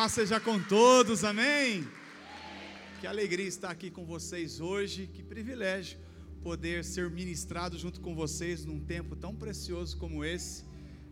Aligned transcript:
Paz 0.00 0.12
seja 0.12 0.40
com 0.40 0.58
todos, 0.58 1.24
amém? 1.24 1.86
Que 2.98 3.06
alegria 3.06 3.46
estar 3.46 3.68
aqui 3.68 3.90
com 3.90 4.06
vocês 4.06 4.58
hoje, 4.58 5.06
que 5.06 5.22
privilégio 5.22 5.98
poder 6.42 6.86
ser 6.86 7.10
ministrado 7.10 7.76
junto 7.76 8.00
com 8.00 8.14
vocês 8.14 8.64
num 8.64 8.80
tempo 8.80 9.14
tão 9.14 9.34
precioso 9.34 9.98
como 9.98 10.24
esse, 10.24 10.64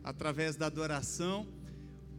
através 0.02 0.56
da 0.56 0.64
adoração. 0.64 1.46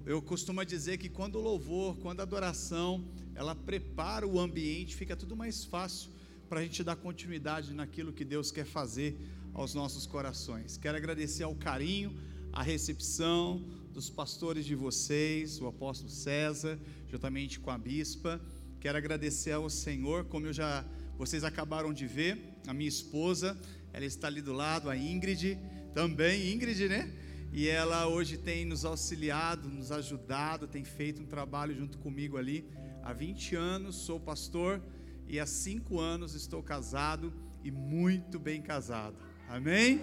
Eu 0.05 0.21
costumo 0.21 0.63
dizer 0.63 0.99
que 0.99 1.09
quando 1.09 1.39
o 1.39 1.41
louvor, 1.41 1.97
quando 1.97 2.19
a 2.19 2.23
adoração, 2.23 3.03
ela 3.33 3.55
prepara 3.55 4.27
o 4.27 4.39
ambiente, 4.39 4.95
fica 4.95 5.15
tudo 5.15 5.35
mais 5.35 5.65
fácil 5.65 6.11
para 6.47 6.59
a 6.59 6.63
gente 6.63 6.83
dar 6.83 6.95
continuidade 6.97 7.73
naquilo 7.73 8.13
que 8.13 8.23
Deus 8.23 8.51
quer 8.51 8.65
fazer 8.65 9.17
aos 9.55 9.73
nossos 9.73 10.05
corações. 10.05 10.77
Quero 10.77 10.95
agradecer 10.95 11.41
ao 11.41 11.55
carinho, 11.55 12.15
a 12.53 12.61
recepção, 12.61 13.65
dos 13.99 14.09
pastores 14.09 14.65
de 14.65 14.75
vocês, 14.75 15.59
o 15.59 15.67
apóstolo 15.67 16.09
César, 16.09 16.79
juntamente 17.05 17.59
com 17.59 17.69
a 17.69 17.77
bispa. 17.77 18.39
Quero 18.79 18.97
agradecer 18.97 19.51
ao 19.51 19.69
Senhor, 19.69 20.23
como 20.23 20.45
eu 20.45 20.53
já 20.53 20.85
vocês 21.17 21.43
acabaram 21.43 21.91
de 21.91 22.07
ver, 22.07 22.55
a 22.65 22.73
minha 22.73 22.87
esposa, 22.87 23.59
ela 23.91 24.05
está 24.05 24.27
ali 24.27 24.41
do 24.41 24.53
lado, 24.53 24.89
a 24.89 24.95
Ingrid, 24.95 25.59
também 25.93 26.53
Ingrid, 26.53 26.87
né? 26.87 27.13
E 27.51 27.67
ela 27.67 28.07
hoje 28.07 28.37
tem 28.37 28.63
nos 28.63 28.85
auxiliado, 28.85 29.67
nos 29.67 29.91
ajudado, 29.91 30.65
tem 30.65 30.85
feito 30.85 31.21
um 31.21 31.25
trabalho 31.25 31.75
junto 31.75 31.97
comigo 31.97 32.37
ali. 32.37 32.65
Há 33.03 33.11
20 33.11 33.57
anos 33.57 33.97
sou 33.97 34.17
pastor 34.17 34.81
e 35.27 35.41
há 35.41 35.45
5 35.45 35.99
anos 35.99 36.35
estou 36.35 36.63
casado 36.63 37.33
e 37.65 37.69
muito 37.69 38.39
bem 38.39 38.61
casado. 38.61 39.17
Amém? 39.49 39.99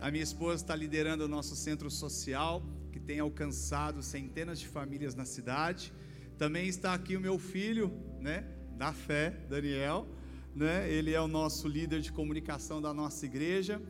A 0.00 0.08
minha 0.08 0.22
esposa 0.22 0.62
está 0.62 0.76
liderando 0.76 1.24
o 1.24 1.28
nosso 1.28 1.56
centro 1.56 1.90
social 1.90 2.62
tem 3.06 3.18
alcançado 3.20 4.02
centenas 4.02 4.58
de 4.58 4.68
famílias 4.68 5.14
na 5.14 5.24
cidade. 5.24 5.92
Também 6.38 6.66
está 6.68 6.94
aqui 6.94 7.16
o 7.16 7.20
meu 7.20 7.38
filho, 7.38 7.92
né, 8.20 8.44
da 8.76 8.92
fé, 8.92 9.30
Daniel, 9.48 10.06
né? 10.54 10.90
Ele 10.90 11.12
é 11.12 11.20
o 11.20 11.28
nosso 11.28 11.68
líder 11.68 12.00
de 12.00 12.12
comunicação 12.12 12.80
da 12.80 12.92
nossa 12.92 13.24
igreja. 13.26 13.80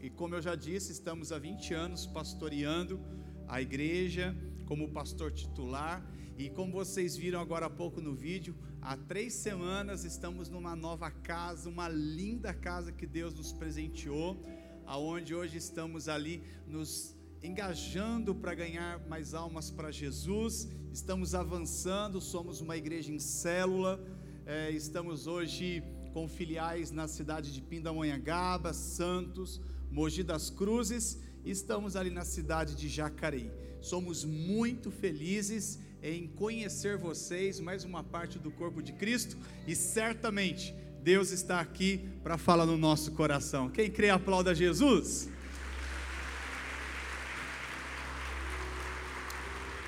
E 0.00 0.08
como 0.08 0.34
eu 0.34 0.42
já 0.42 0.54
disse, 0.54 0.92
estamos 0.92 1.32
há 1.32 1.38
20 1.38 1.74
anos 1.74 2.06
pastoreando 2.06 3.00
a 3.46 3.60
igreja 3.60 4.36
como 4.66 4.90
pastor 4.90 5.32
titular. 5.32 6.04
E 6.36 6.48
como 6.50 6.72
vocês 6.72 7.16
viram 7.16 7.40
agora 7.40 7.66
há 7.66 7.70
pouco 7.70 8.00
no 8.00 8.14
vídeo, 8.14 8.54
há 8.80 8.96
três 8.96 9.32
semanas 9.32 10.04
estamos 10.04 10.48
numa 10.48 10.76
nova 10.76 11.10
casa, 11.10 11.68
uma 11.68 11.88
linda 11.88 12.54
casa 12.54 12.92
que 12.92 13.06
Deus 13.06 13.34
nos 13.34 13.52
presenteou, 13.52 14.40
aonde 14.86 15.34
hoje 15.34 15.58
estamos 15.58 16.08
ali 16.08 16.44
nos 16.66 17.17
engajando 17.42 18.34
para 18.34 18.54
ganhar 18.54 18.98
mais 19.08 19.34
almas 19.34 19.70
para 19.70 19.90
Jesus, 19.90 20.68
estamos 20.92 21.34
avançando, 21.34 22.20
somos 22.20 22.60
uma 22.60 22.76
igreja 22.76 23.12
em 23.12 23.18
célula, 23.18 24.00
é, 24.44 24.70
estamos 24.70 25.26
hoje 25.26 25.82
com 26.12 26.28
filiais 26.28 26.90
na 26.90 27.06
cidade 27.06 27.52
de 27.52 27.60
Pindamonhangaba, 27.60 28.72
Santos, 28.72 29.60
Mogi 29.90 30.22
das 30.22 30.50
Cruzes, 30.50 31.18
estamos 31.44 31.94
ali 31.94 32.10
na 32.10 32.24
cidade 32.24 32.74
de 32.74 32.88
Jacareí. 32.88 33.50
Somos 33.80 34.24
muito 34.24 34.90
felizes 34.90 35.78
em 36.02 36.26
conhecer 36.26 36.96
vocês, 36.96 37.60
mais 37.60 37.84
uma 37.84 38.02
parte 38.02 38.38
do 38.38 38.50
corpo 38.50 38.82
de 38.82 38.92
Cristo, 38.92 39.36
e 39.66 39.76
certamente 39.76 40.74
Deus 41.02 41.30
está 41.30 41.60
aqui 41.60 42.08
para 42.22 42.36
falar 42.36 42.66
no 42.66 42.76
nosso 42.76 43.12
coração. 43.12 43.70
Quem 43.70 43.90
crê, 43.90 44.10
aplauda 44.10 44.54
Jesus. 44.54 45.28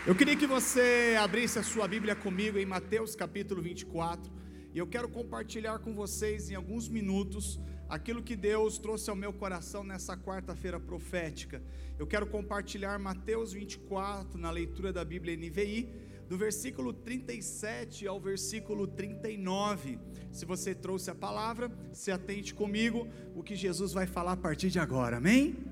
Eu 0.06 0.14
queria 0.14 0.34
que 0.34 0.46
você 0.46 1.14
abrisse 1.20 1.58
a 1.58 1.62
sua 1.62 1.86
Bíblia 1.86 2.16
comigo 2.16 2.56
em 2.56 2.64
Mateus 2.64 3.14
capítulo 3.14 3.60
24, 3.60 4.32
e 4.72 4.78
eu 4.78 4.86
quero 4.86 5.10
compartilhar 5.10 5.78
com 5.78 5.94
vocês 5.94 6.50
em 6.50 6.54
alguns 6.54 6.88
minutos 6.88 7.60
aquilo 7.86 8.22
que 8.22 8.34
Deus 8.34 8.78
trouxe 8.78 9.10
ao 9.10 9.14
meu 9.14 9.30
coração 9.30 9.84
nessa 9.84 10.16
quarta-feira 10.16 10.80
profética. 10.80 11.62
Eu 11.98 12.06
quero 12.06 12.26
compartilhar 12.26 12.98
Mateus 12.98 13.52
24 13.52 14.40
na 14.40 14.50
leitura 14.50 14.90
da 14.90 15.04
Bíblia 15.04 15.36
NVI, 15.36 15.92
do 16.30 16.38
versículo 16.38 16.94
37 16.94 18.06
ao 18.06 18.18
versículo 18.18 18.86
39. 18.86 19.98
Se 20.32 20.46
você 20.46 20.74
trouxe 20.74 21.10
a 21.10 21.14
palavra, 21.14 21.70
se 21.92 22.10
atente 22.10 22.54
comigo, 22.54 23.06
o 23.34 23.42
que 23.42 23.54
Jesus 23.54 23.92
vai 23.92 24.06
falar 24.06 24.32
a 24.32 24.36
partir 24.36 24.70
de 24.70 24.78
agora, 24.78 25.18
amém? 25.18 25.69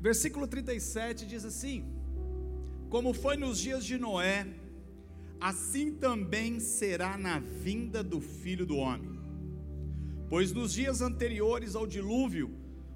Versículo 0.00 0.46
37 0.46 1.26
diz 1.26 1.44
assim: 1.44 1.84
Como 2.88 3.12
foi 3.12 3.36
nos 3.36 3.60
dias 3.60 3.84
de 3.84 3.98
Noé, 3.98 4.46
assim 5.38 5.92
também 5.92 6.58
será 6.58 7.18
na 7.18 7.38
vinda 7.38 8.02
do 8.02 8.18
filho 8.18 8.64
do 8.64 8.76
homem. 8.76 9.20
Pois 10.30 10.52
nos 10.52 10.72
dias 10.72 11.02
anteriores 11.02 11.76
ao 11.76 11.86
dilúvio, 11.86 12.50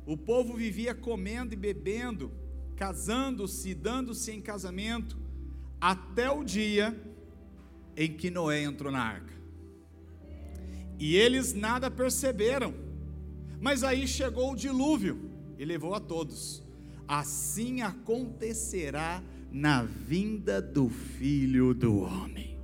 o 0.07 0.17
povo 0.17 0.55
vivia 0.55 0.95
comendo 0.95 1.53
e 1.53 1.57
bebendo, 1.57 2.33
casando-se 2.75 3.71
e 3.71 3.75
dando-se 3.75 4.33
em 4.33 4.41
casamento, 4.41 5.19
até 5.79 6.31
o 6.31 6.43
dia 6.43 6.99
em 7.95 8.15
que 8.17 8.31
Noé 8.31 8.63
entrou 8.63 8.91
na 8.91 9.03
arca. 9.03 9.35
E 10.99 11.17
eles 11.17 11.53
nada 11.53 11.91
perceberam, 11.91 12.73
mas 13.61 13.85
aí 13.85 14.09
chegou 14.09 14.53
o 14.53 14.57
dilúvio 14.57 15.31
e 15.59 15.65
levou 15.67 15.95
a 15.95 16.01
todos 16.01 16.64
assim 17.07 17.83
acontecerá 17.83 19.23
na 19.51 19.83
vinda 19.83 20.61
do 20.61 20.89
Filho 20.89 21.75
do 21.75 21.99
Homem. 21.99 22.59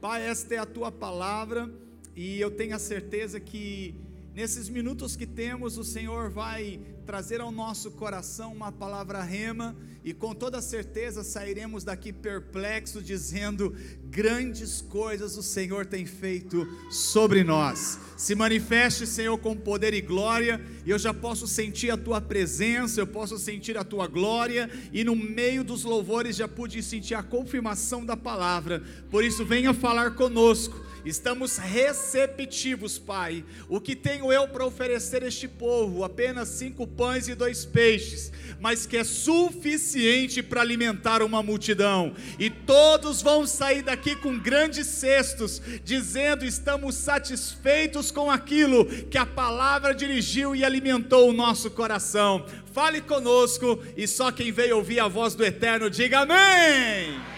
Pai, 0.00 0.26
esta 0.26 0.54
é 0.54 0.58
a 0.58 0.66
tua 0.66 0.90
palavra 0.90 1.70
e 2.16 2.40
eu 2.40 2.50
tenho 2.50 2.74
a 2.74 2.78
certeza 2.78 3.38
que 3.38 3.94
nesses 4.34 4.68
minutos 4.68 5.16
que 5.16 5.26
temos, 5.26 5.76
o 5.76 5.84
Senhor 5.84 6.30
vai 6.30 6.80
trazer 7.04 7.40
ao 7.40 7.50
nosso 7.50 7.90
coração 7.90 8.52
uma 8.52 8.70
palavra 8.70 9.22
rema 9.22 9.76
e 10.02 10.14
com 10.14 10.34
toda 10.34 10.62
certeza 10.62 11.22
sairemos 11.22 11.84
daqui 11.84 12.12
perplexos, 12.12 13.04
dizendo: 13.04 13.74
grandes 14.04 14.80
coisas 14.80 15.36
o 15.36 15.42
Senhor 15.42 15.84
tem 15.86 16.06
feito 16.06 16.66
sobre 16.90 17.44
nós. 17.44 17.98
Se 18.16 18.34
manifeste, 18.34 19.06
Senhor, 19.06 19.36
com 19.38 19.56
poder 19.56 19.92
e 19.94 20.00
glória, 20.00 20.60
e 20.84 20.90
eu 20.90 20.98
já 20.98 21.12
posso 21.12 21.46
sentir 21.46 21.90
a 21.90 21.96
tua 21.96 22.20
presença, 22.20 23.00
eu 23.00 23.06
posso 23.06 23.38
sentir 23.38 23.76
a 23.76 23.84
tua 23.84 24.06
glória, 24.06 24.70
e 24.92 25.04
no 25.04 25.16
meio 25.16 25.62
dos 25.62 25.84
louvores 25.84 26.36
já 26.36 26.48
pude 26.48 26.82
sentir 26.82 27.14
a 27.14 27.22
confirmação 27.22 28.04
da 28.04 28.16
palavra. 28.16 28.82
Por 29.10 29.24
isso, 29.24 29.44
venha 29.44 29.74
falar 29.74 30.14
conosco 30.14 30.89
Estamos 31.04 31.56
receptivos, 31.56 32.98
Pai. 32.98 33.44
O 33.68 33.80
que 33.80 33.96
tenho 33.96 34.32
eu 34.32 34.46
para 34.48 34.66
oferecer 34.66 35.22
a 35.22 35.28
este 35.28 35.48
povo? 35.48 36.04
Apenas 36.04 36.48
cinco 36.48 36.86
pães 36.86 37.28
e 37.28 37.34
dois 37.34 37.64
peixes, 37.64 38.30
mas 38.60 38.86
que 38.86 38.96
é 38.96 39.04
suficiente 39.04 40.42
para 40.42 40.60
alimentar 40.60 41.22
uma 41.22 41.42
multidão. 41.42 42.14
E 42.38 42.50
todos 42.50 43.22
vão 43.22 43.46
sair 43.46 43.82
daqui 43.82 44.14
com 44.14 44.38
grandes 44.38 44.86
cestos, 44.86 45.62
dizendo: 45.84 46.44
estamos 46.44 46.94
satisfeitos 46.94 48.10
com 48.10 48.30
aquilo 48.30 48.84
que 48.84 49.18
a 49.18 49.26
palavra 49.26 49.94
dirigiu 49.94 50.54
e 50.54 50.64
alimentou 50.64 51.28
o 51.28 51.32
nosso 51.32 51.70
coração. 51.70 52.44
Fale 52.72 53.00
conosco 53.00 53.82
e 53.96 54.06
só 54.06 54.30
quem 54.30 54.52
veio 54.52 54.76
ouvir 54.76 55.00
a 55.00 55.08
voz 55.08 55.34
do 55.34 55.44
Eterno 55.44 55.90
diga 55.90 56.20
amém. 56.20 57.29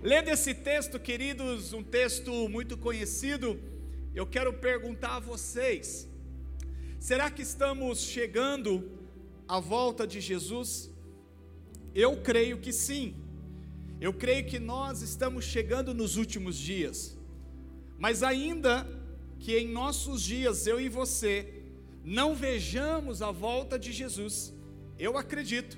Lendo 0.00 0.28
esse 0.28 0.54
texto, 0.54 0.96
queridos, 1.00 1.72
um 1.72 1.82
texto 1.82 2.48
muito 2.48 2.78
conhecido, 2.78 3.58
eu 4.14 4.24
quero 4.24 4.52
perguntar 4.52 5.16
a 5.16 5.18
vocês: 5.18 6.08
será 7.00 7.28
que 7.28 7.42
estamos 7.42 8.02
chegando 8.02 8.92
à 9.48 9.58
volta 9.58 10.06
de 10.06 10.20
Jesus? 10.20 10.88
Eu 11.92 12.18
creio 12.22 12.58
que 12.58 12.72
sim. 12.72 13.16
Eu 14.00 14.12
creio 14.12 14.46
que 14.46 14.60
nós 14.60 15.02
estamos 15.02 15.44
chegando 15.44 15.92
nos 15.92 16.16
últimos 16.16 16.56
dias. 16.56 17.18
Mas 17.98 18.22
ainda 18.22 18.86
que 19.40 19.58
em 19.58 19.66
nossos 19.66 20.22
dias 20.22 20.68
eu 20.68 20.80
e 20.80 20.88
você 20.88 21.64
não 22.04 22.36
vejamos 22.36 23.20
a 23.20 23.32
volta 23.32 23.76
de 23.76 23.90
Jesus, 23.90 24.54
eu 24.96 25.18
acredito 25.18 25.76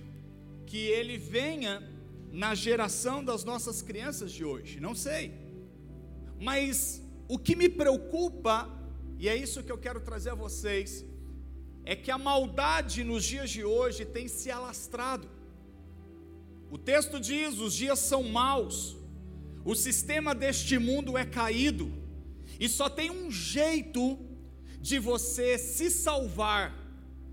que 0.66 0.76
ele 0.88 1.16
venha 1.16 1.89
na 2.32 2.54
geração 2.54 3.24
das 3.24 3.44
nossas 3.44 3.82
crianças 3.82 4.30
de 4.32 4.44
hoje, 4.44 4.78
não 4.80 4.94
sei. 4.94 5.32
Mas 6.40 7.02
o 7.28 7.38
que 7.38 7.56
me 7.56 7.68
preocupa, 7.68 8.68
e 9.18 9.28
é 9.28 9.36
isso 9.36 9.62
que 9.62 9.72
eu 9.72 9.78
quero 9.78 10.00
trazer 10.00 10.30
a 10.30 10.34
vocês, 10.34 11.04
é 11.84 11.96
que 11.96 12.10
a 12.10 12.18
maldade 12.18 13.02
nos 13.02 13.24
dias 13.24 13.50
de 13.50 13.64
hoje 13.64 14.04
tem 14.04 14.28
se 14.28 14.50
alastrado. 14.50 15.28
O 16.70 16.78
texto 16.78 17.18
diz: 17.18 17.58
os 17.58 17.74
dias 17.74 17.98
são 17.98 18.22
maus, 18.22 18.96
o 19.64 19.74
sistema 19.74 20.34
deste 20.34 20.78
mundo 20.78 21.18
é 21.18 21.24
caído, 21.24 21.92
e 22.58 22.68
só 22.68 22.88
tem 22.88 23.10
um 23.10 23.30
jeito 23.30 24.18
de 24.80 24.98
você 24.98 25.58
se 25.58 25.90
salvar 25.90 26.78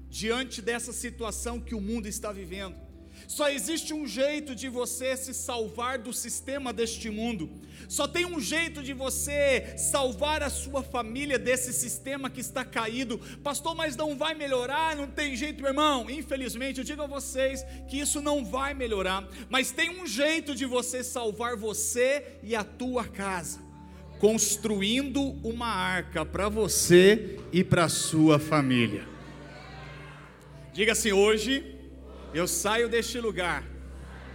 diante 0.10 0.62
dessa 0.62 0.92
situação 0.92 1.60
que 1.60 1.76
o 1.76 1.82
mundo 1.82 2.08
está 2.08 2.32
vivendo 2.32 2.87
Só 3.28 3.50
existe 3.50 3.94
um 3.94 4.08
jeito 4.08 4.56
de 4.56 4.70
você 4.70 5.18
se 5.18 5.34
salvar 5.34 5.98
do 5.98 6.14
sistema 6.14 6.72
deste 6.72 7.10
mundo. 7.10 7.50
Só 7.90 8.08
tem 8.08 8.26
um 8.26 8.40
jeito 8.40 8.82
de 8.82 8.94
você 8.94 9.78
salvar 9.78 10.42
a 10.42 10.50
sua 10.50 10.82
família 10.82 11.38
desse 11.38 11.74
sistema 11.74 12.30
que 12.30 12.40
está 12.40 12.64
caído. 12.64 13.20
Pastor, 13.44 13.76
mas 13.76 13.98
não 13.98 14.16
vai 14.16 14.34
melhorar, 14.34 14.96
não 14.96 15.08
tem 15.08 15.36
jeito, 15.36 15.62
meu 15.62 15.72
irmão. 15.72 16.10
Infelizmente, 16.10 16.78
eu 16.80 16.86
digo 16.86 17.02
a 17.02 17.08
vocês 17.08 17.66
que 17.90 18.00
isso 18.00 18.22
não 18.22 18.46
vai 18.46 18.74
melhorar, 18.74 19.28
mas 19.50 19.72
tem 19.72 19.90
um 19.90 20.08
jeito 20.08 20.56
de 20.56 20.66
você 20.66 21.04
salvar 21.04 21.58
você 21.58 22.40
e 22.42 22.56
a 22.56 22.64
tua 22.64 23.04
casa. 23.04 23.60
Construindo 24.20 25.22
uma 25.46 25.68
arca 25.68 26.26
para 26.26 26.48
você 26.48 27.38
e 27.52 27.62
para 27.62 27.90
sua 27.90 28.40
família. 28.40 29.06
Diga 30.74 30.94
assim: 30.94 31.12
hoje 31.12 31.77
eu 32.34 32.48
saio 32.48 32.90
deste 32.90 33.20
lugar 33.20 33.64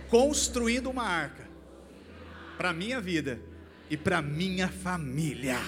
construindo 0.08 0.90
uma 0.90 1.04
arca 1.04 1.48
para 2.56 2.72
minha 2.72 3.00
vida 3.00 3.40
e 3.90 3.96
para 3.96 4.22
minha 4.22 4.68
família. 4.68 5.58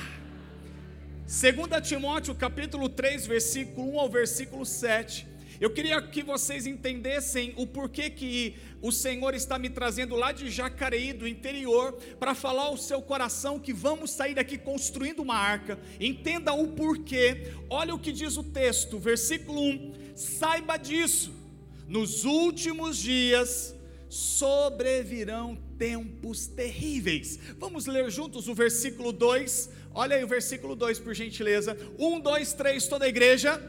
2 1.26 1.86
Timóteo 1.86 2.34
capítulo 2.34 2.88
3, 2.88 3.26
versículo 3.26 3.94
1 3.94 4.00
ao 4.00 4.08
versículo 4.08 4.64
7. 4.64 5.26
Eu 5.60 5.70
queria 5.70 6.02
que 6.02 6.22
vocês 6.22 6.66
entendessem 6.66 7.54
o 7.56 7.66
porquê 7.66 8.10
que 8.10 8.56
o 8.82 8.90
Senhor 8.90 9.34
está 9.34 9.58
me 9.58 9.70
trazendo 9.70 10.16
lá 10.16 10.32
de 10.32 10.50
Jacareí, 10.50 11.12
do 11.12 11.28
interior, 11.28 11.92
para 12.18 12.34
falar 12.34 12.64
ao 12.64 12.76
seu 12.76 13.00
coração 13.00 13.58
que 13.58 13.72
vamos 13.72 14.10
sair 14.10 14.34
daqui 14.34 14.58
construindo 14.58 15.20
uma 15.20 15.36
arca. 15.36 15.78
Entenda 16.00 16.52
o 16.52 16.68
porquê. 16.68 17.52
Olha 17.70 17.94
o 17.94 17.98
que 17.98 18.12
diz 18.12 18.36
o 18.36 18.42
texto, 18.42 18.98
versículo 18.98 19.60
1. 19.60 19.92
Saiba 20.16 20.76
disso 20.76 21.43
nos 21.86 22.24
últimos 22.24 22.98
dias 22.98 23.74
sobrevirão 24.08 25.56
tempos 25.76 26.46
terríveis. 26.46 27.38
Vamos 27.58 27.86
ler 27.86 28.10
juntos 28.10 28.48
o 28.48 28.54
versículo 28.54 29.12
2. 29.12 29.70
Olha 29.92 30.16
aí 30.16 30.24
o 30.24 30.28
versículo 30.28 30.76
2, 30.76 31.00
por 31.00 31.14
gentileza. 31.14 31.76
1, 31.98 32.20
2, 32.20 32.52
3, 32.52 32.88
toda 32.88 33.04
a 33.04 33.08
igreja. 33.08 33.60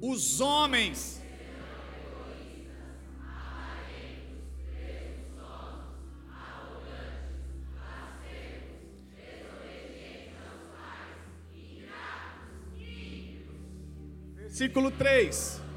Os 0.00 0.40
homens. 0.40 1.20
Versículo 14.36 14.90
3. 14.90 15.67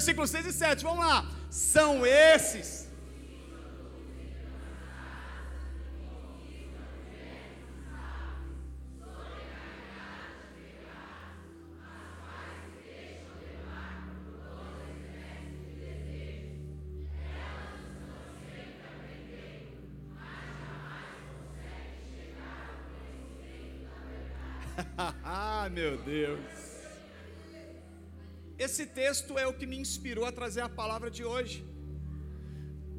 Terminou 0.00 0.26
não, 0.26 0.26
versículo 0.26 0.26
6 0.26 0.46
e 0.46 0.52
7, 0.52 0.82
vamos 0.82 1.04
lá. 1.04 1.26
São 1.50 2.06
esses. 2.06 2.88
ah, 25.24 25.68
meu 25.70 25.98
Deus. 25.98 26.69
Esse 28.66 28.84
texto 28.84 29.38
é 29.38 29.46
o 29.46 29.54
que 29.58 29.66
me 29.70 29.78
inspirou 29.84 30.26
a 30.26 30.32
trazer 30.38 30.60
a 30.60 30.68
palavra 30.68 31.10
de 31.10 31.24
hoje. 31.24 31.64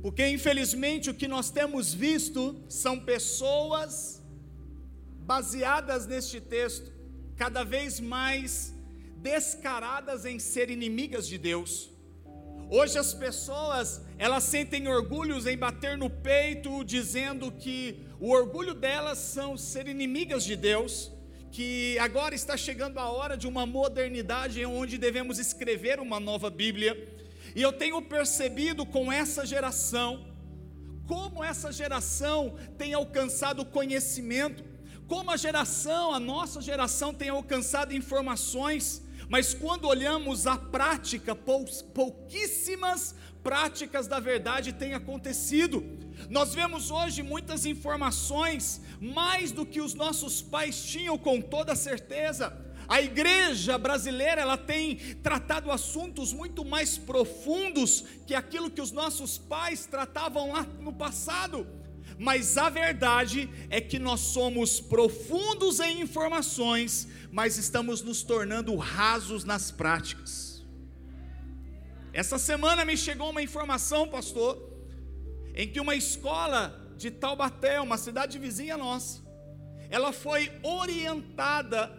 Porque 0.01 0.27
infelizmente 0.27 1.11
o 1.11 1.13
que 1.13 1.27
nós 1.27 1.51
temos 1.51 1.93
visto 1.93 2.43
são 2.67 2.95
pessoas 2.99 4.23
baseadas 5.31 6.07
neste 6.07 6.41
texto, 6.41 6.91
cada 7.35 7.63
vez 7.63 7.99
mais 7.99 8.73
descaradas 9.17 10.25
em 10.25 10.39
ser 10.39 10.71
inimigas 10.71 11.27
de 11.27 11.37
Deus. 11.37 11.91
Hoje 12.67 12.97
as 12.97 13.13
pessoas, 13.13 14.01
elas 14.17 14.43
sentem 14.45 14.87
orgulhos 14.87 15.45
em 15.45 15.55
bater 15.55 15.95
no 15.95 16.09
peito, 16.09 16.83
dizendo 16.83 17.51
que 17.51 18.03
o 18.19 18.31
orgulho 18.31 18.73
delas 18.73 19.19
são 19.19 19.55
ser 19.55 19.87
inimigas 19.87 20.43
de 20.43 20.55
Deus 20.55 21.11
que 21.51 21.99
agora 21.99 22.33
está 22.33 22.55
chegando 22.55 22.97
a 22.97 23.09
hora 23.11 23.35
de 23.35 23.45
uma 23.45 23.65
modernidade 23.65 24.65
onde 24.65 24.97
devemos 24.97 25.37
escrever 25.37 25.99
uma 25.99 26.19
nova 26.19 26.49
Bíblia. 26.49 26.91
E 27.53 27.61
eu 27.61 27.73
tenho 27.73 28.01
percebido 28.01 28.85
com 28.85 29.11
essa 29.11 29.45
geração, 29.45 30.25
como 31.05 31.43
essa 31.43 31.69
geração 31.69 32.55
tem 32.77 32.93
alcançado 32.93 33.65
conhecimento, 33.65 34.63
como 35.07 35.29
a 35.29 35.35
geração, 35.35 36.13
a 36.13 36.19
nossa 36.21 36.61
geração 36.61 37.13
tem 37.13 37.27
alcançado 37.27 37.93
informações, 37.93 39.01
mas 39.27 39.53
quando 39.53 39.89
olhamos 39.89 40.47
a 40.47 40.57
prática, 40.57 41.35
pouquíssimas 41.35 43.13
práticas 43.43 44.07
da 44.07 44.21
verdade 44.21 44.71
têm 44.71 44.93
acontecido. 44.93 45.83
Nós 46.29 46.53
vemos 46.53 46.91
hoje 46.91 47.23
muitas 47.23 47.65
informações, 47.65 48.81
mais 48.99 49.51
do 49.51 49.65
que 49.65 49.81
os 49.81 49.93
nossos 49.93 50.41
pais 50.41 50.83
tinham 50.83 51.17
com 51.17 51.41
toda 51.41 51.75
certeza. 51.75 52.55
A 52.87 53.01
igreja 53.01 53.77
brasileira, 53.77 54.41
ela 54.41 54.57
tem 54.57 54.97
tratado 55.23 55.71
assuntos 55.71 56.33
muito 56.33 56.65
mais 56.65 56.97
profundos 56.97 58.03
que 58.27 58.35
aquilo 58.35 58.69
que 58.69 58.81
os 58.81 58.91
nossos 58.91 59.37
pais 59.37 59.85
tratavam 59.85 60.51
lá 60.51 60.63
no 60.79 60.91
passado. 60.91 61.65
Mas 62.17 62.57
a 62.57 62.69
verdade 62.69 63.49
é 63.69 63.79
que 63.79 63.97
nós 63.97 64.19
somos 64.19 64.79
profundos 64.79 65.79
em 65.79 66.01
informações, 66.01 67.07
mas 67.31 67.57
estamos 67.57 68.01
nos 68.01 68.23
tornando 68.23 68.75
rasos 68.75 69.43
nas 69.43 69.71
práticas. 69.71 70.63
Essa 72.13 72.37
semana 72.37 72.83
me 72.83 72.97
chegou 72.97 73.29
uma 73.29 73.41
informação, 73.41 74.07
pastor, 74.07 74.70
em 75.55 75.67
que 75.67 75.79
uma 75.79 75.95
escola 75.95 76.79
de 76.97 77.11
Taubaté, 77.11 77.79
uma 77.81 77.97
cidade 77.97 78.37
vizinha 78.37 78.77
nossa, 78.77 79.21
ela 79.89 80.13
foi 80.13 80.51
orientada 80.63 81.91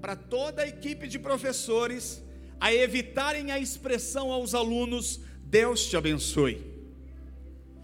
para 0.00 0.14
toda 0.16 0.62
a 0.62 0.68
equipe 0.68 1.08
de 1.08 1.18
professores 1.18 2.22
a 2.60 2.72
evitarem 2.72 3.50
a 3.50 3.58
expressão 3.58 4.30
aos 4.30 4.54
alunos: 4.54 5.20
Deus 5.40 5.86
te 5.86 5.96
abençoe. 5.96 6.64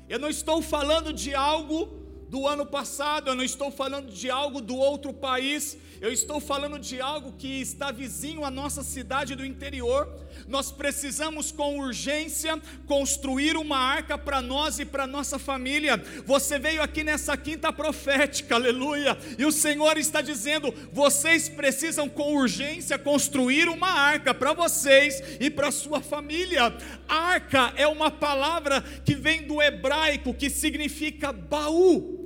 Eu 0.08 0.18
não 0.18 0.28
estou 0.28 0.62
falando 0.62 1.12
de 1.12 1.34
algo 1.34 1.87
do 2.28 2.46
ano 2.46 2.64
passado, 2.64 3.28
eu 3.28 3.34
não 3.34 3.42
estou 3.42 3.70
falando 3.70 4.10
de 4.10 4.30
algo 4.30 4.60
do 4.60 4.76
outro 4.76 5.12
país, 5.12 5.76
eu 6.00 6.12
estou 6.12 6.40
falando 6.40 6.78
de 6.78 7.00
algo 7.00 7.32
que 7.32 7.60
está 7.60 7.90
vizinho 7.90 8.44
à 8.44 8.50
nossa 8.50 8.82
cidade 8.82 9.34
do 9.34 9.44
interior. 9.44 10.08
Nós 10.47 10.71
precisamos 10.71 11.50
com 11.50 11.78
urgência 11.78 12.61
construir 12.87 13.57
uma 13.57 13.78
arca 13.78 14.16
para 14.16 14.40
nós 14.40 14.78
e 14.78 14.85
para 14.85 15.07
nossa 15.07 15.38
família. 15.38 16.02
Você 16.25 16.59
veio 16.59 16.83
aqui 16.83 17.02
nessa 17.02 17.37
quinta 17.37 17.73
profética, 17.73 18.54
aleluia, 18.54 19.16
e 19.38 19.45
o 19.45 19.52
Senhor 19.52 19.97
está 19.99 20.21
dizendo: 20.21 20.73
vocês 20.92 21.49
precisam 21.49 22.09
com 22.09 22.35
urgência 22.35 22.99
construir 22.99 23.68
uma 23.68 23.90
arca 23.90 24.33
para 24.33 24.52
vocês 24.52 25.23
e 25.40 25.50
para 25.50 25.71
sua 25.71 26.00
família. 26.00 26.75
Arca 27.09 27.73
é 27.76 27.87
uma 27.87 28.11
palavra 28.11 28.83
que 29.04 29.14
vem 29.14 29.42
do 29.42 29.61
hebraico 29.62 30.35
que 30.35 30.50
significa 30.50 31.33
baú 31.33 32.18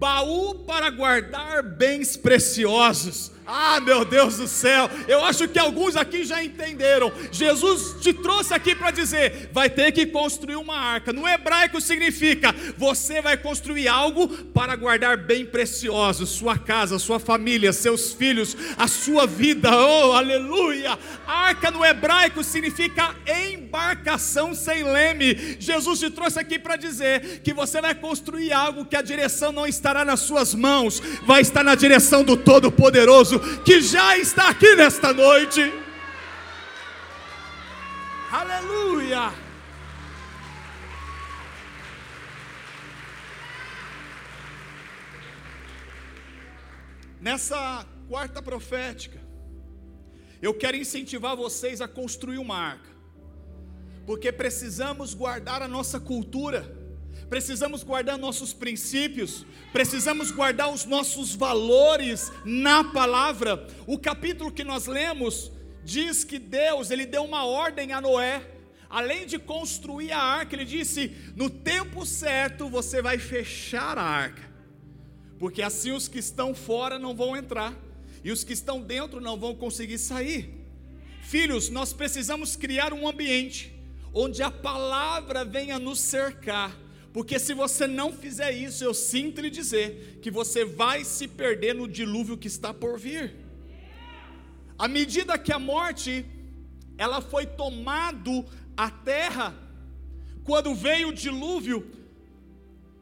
baú 0.00 0.54
para 0.60 0.88
guardar 0.88 1.62
bens 1.62 2.16
preciosos. 2.16 3.30
Ah, 3.52 3.80
meu 3.80 4.04
Deus 4.04 4.36
do 4.36 4.46
céu, 4.46 4.88
eu 5.08 5.24
acho 5.24 5.48
que 5.48 5.58
alguns 5.58 5.96
aqui 5.96 6.22
já 6.22 6.42
entenderam. 6.42 7.12
Jesus 7.32 8.00
te 8.00 8.12
trouxe 8.12 8.54
aqui 8.54 8.76
para 8.76 8.92
dizer: 8.92 9.50
vai 9.52 9.68
ter 9.68 9.90
que 9.90 10.06
construir 10.06 10.54
uma 10.54 10.78
arca. 10.78 11.12
No 11.12 11.26
hebraico 11.26 11.80
significa: 11.80 12.54
você 12.78 13.20
vai 13.20 13.36
construir 13.36 13.88
algo 13.88 14.28
para 14.28 14.76
guardar 14.76 15.16
bem 15.16 15.44
precioso 15.44 16.26
sua 16.26 16.56
casa, 16.56 16.96
sua 17.00 17.18
família, 17.18 17.72
seus 17.72 18.12
filhos, 18.12 18.56
a 18.78 18.86
sua 18.86 19.26
vida. 19.26 19.68
Oh, 19.68 20.12
aleluia! 20.12 20.96
Arca 21.26 21.72
no 21.72 21.84
hebraico 21.84 22.44
significa 22.44 23.16
embarcação 23.26 24.54
sem 24.54 24.84
leme. 24.84 25.56
Jesus 25.58 25.98
te 25.98 26.08
trouxe 26.08 26.38
aqui 26.38 26.56
para 26.56 26.76
dizer 26.76 27.40
que 27.42 27.52
você 27.52 27.80
vai 27.80 27.96
construir 27.96 28.52
algo 28.52 28.84
que 28.84 28.94
a 28.94 29.02
direção 29.02 29.50
não 29.50 29.66
estará 29.66 30.04
nas 30.04 30.20
suas 30.20 30.54
mãos, 30.54 31.02
vai 31.26 31.40
estar 31.40 31.64
na 31.64 31.74
direção 31.74 32.22
do 32.22 32.36
Todo-Poderoso 32.36 33.39
que 33.64 33.80
já 33.80 34.16
está 34.16 34.48
aqui 34.48 34.74
nesta 34.74 35.12
noite. 35.12 35.60
Aleluia! 38.30 39.32
Nessa 47.20 47.86
quarta 48.08 48.40
profética, 48.40 49.20
eu 50.40 50.54
quero 50.54 50.76
incentivar 50.76 51.36
vocês 51.36 51.80
a 51.80 51.88
construir 51.88 52.38
uma 52.38 52.56
arca, 52.56 52.90
porque 54.06 54.32
precisamos 54.32 55.12
guardar 55.12 55.60
a 55.60 55.68
nossa 55.68 56.00
cultura 56.00 56.79
precisamos 57.30 57.84
guardar 57.84 58.18
nossos 58.18 58.52
princípios, 58.52 59.46
precisamos 59.72 60.32
guardar 60.32 60.68
os 60.68 60.84
nossos 60.84 61.32
valores 61.32 62.32
na 62.44 62.82
palavra. 62.82 63.68
O 63.86 63.96
capítulo 63.96 64.50
que 64.50 64.64
nós 64.64 64.86
lemos 64.86 65.52
diz 65.84 66.24
que 66.24 66.40
Deus, 66.40 66.90
ele 66.90 67.06
deu 67.06 67.22
uma 67.22 67.46
ordem 67.46 67.92
a 67.92 68.00
Noé, 68.00 68.44
além 68.90 69.26
de 69.26 69.38
construir 69.38 70.10
a 70.10 70.20
arca, 70.20 70.56
ele 70.56 70.64
disse: 70.64 71.16
"No 71.36 71.48
tempo 71.48 72.04
certo 72.04 72.68
você 72.68 73.00
vai 73.00 73.16
fechar 73.16 73.96
a 73.96 74.02
arca, 74.02 74.50
porque 75.38 75.62
assim 75.62 75.92
os 75.92 76.08
que 76.08 76.18
estão 76.18 76.52
fora 76.52 76.98
não 76.98 77.14
vão 77.14 77.36
entrar 77.36 77.72
e 78.24 78.32
os 78.32 78.42
que 78.42 78.52
estão 78.52 78.82
dentro 78.82 79.20
não 79.20 79.38
vão 79.38 79.54
conseguir 79.54 79.98
sair." 79.98 80.52
Filhos, 81.22 81.70
nós 81.70 81.92
precisamos 81.92 82.56
criar 82.56 82.92
um 82.92 83.06
ambiente 83.06 83.72
onde 84.12 84.42
a 84.42 84.50
palavra 84.50 85.44
venha 85.44 85.78
nos 85.78 86.00
cercar 86.00 86.76
porque 87.12 87.38
se 87.38 87.52
você 87.52 87.86
não 87.86 88.12
fizer 88.12 88.52
isso, 88.52 88.84
eu 88.84 88.94
sinto 88.94 89.40
lhe 89.40 89.50
dizer 89.50 90.20
que 90.22 90.30
você 90.30 90.64
vai 90.64 91.04
se 91.04 91.26
perder 91.26 91.74
no 91.74 91.88
dilúvio 91.88 92.36
que 92.36 92.46
está 92.46 92.72
por 92.72 92.98
vir. 92.98 93.34
À 94.78 94.86
medida 94.86 95.36
que 95.38 95.52
a 95.52 95.58
morte 95.58 96.24
ela 96.96 97.20
foi 97.20 97.46
tomado 97.46 98.44
a 98.76 98.90
terra, 98.90 99.54
quando 100.44 100.74
veio 100.74 101.08
o 101.08 101.14
dilúvio, 101.14 101.90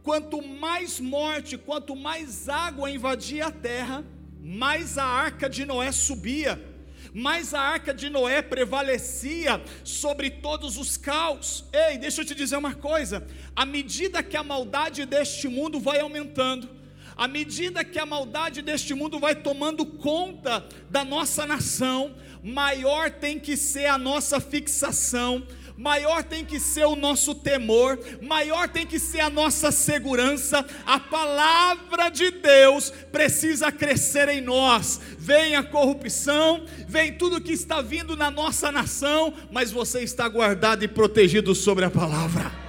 quanto 0.03 0.41
mais 0.41 0.99
morte, 0.99 1.59
quanto 1.59 1.95
mais 1.95 2.49
água 2.49 2.91
invadia 2.91 3.49
a 3.49 3.53
terra, 3.53 4.05
mais 4.41 4.97
a 4.97 5.05
arca 5.05 5.51
de 5.51 5.67
Noé 5.67 5.93
subia 5.93 6.78
mas 7.13 7.55
a 7.55 7.61
arca 7.61 7.93
de 7.93 8.09
Noé 8.09 8.43
prevalecia 8.43 9.63
sobre 9.85 10.31
todos 10.31 10.77
os 10.77 10.97
caos. 10.97 11.65
Ei, 11.73 11.99
deixa 11.99 12.21
eu 12.21 12.25
te 12.25 12.35
dizer 12.35 12.57
uma 12.57 12.75
coisa: 12.75 13.27
à 13.55 13.65
medida 13.65 14.23
que 14.23 14.37
a 14.37 14.43
maldade 14.43 15.05
deste 15.05 15.49
mundo 15.49 15.81
vai 15.81 16.01
aumentando, 16.01 16.69
à 17.17 17.27
medida 17.27 17.85
que 17.85 17.99
a 17.99 18.07
maldade 18.07 18.63
deste 18.63 18.95
mundo 18.95 19.19
vai 19.19 19.35
tomando 19.35 19.85
conta 19.85 20.65
da 20.89 21.05
nossa 21.05 21.45
nação, 21.47 22.15
maior 22.43 23.11
tem 23.11 23.39
que 23.39 23.57
ser 23.57 23.87
a 23.87 23.99
nossa 23.99 24.41
fixação 24.41 25.47
maior 25.79 26.25
tem 26.25 26.45
que 26.45 26.59
ser 26.59 26.85
o 26.87 26.97
nosso 26.97 27.37
temor, 27.37 27.99
maior 28.21 28.69
tem 28.69 28.85
que 28.85 28.99
ser 28.99 29.21
a 29.21 29.31
nossa 29.31 29.71
segurança. 29.71 30.67
A 30.85 30.99
palavra 30.99 32.11
de 32.11 32.33
Deus 32.33 32.91
precisa 33.13 33.71
crescer 33.71 34.29
em 34.29 34.41
nós. 34.41 35.01
Vem 35.17 35.55
a 35.55 35.63
corrupção, 35.63 36.65
vem 36.89 37.13
tudo 37.13 37.41
que 37.41 37.53
está 37.53 37.81
vindo 37.81 38.17
na 38.17 38.31
nossa 38.31 38.73
nação, 38.73 39.33
mas 39.53 39.71
você 39.71 40.01
está 40.01 40.29
guardado 40.29 40.83
e 40.83 40.89
protegido 40.89 41.55
sobre 41.55 41.85
a 41.85 41.91
palavra. 41.91 42.68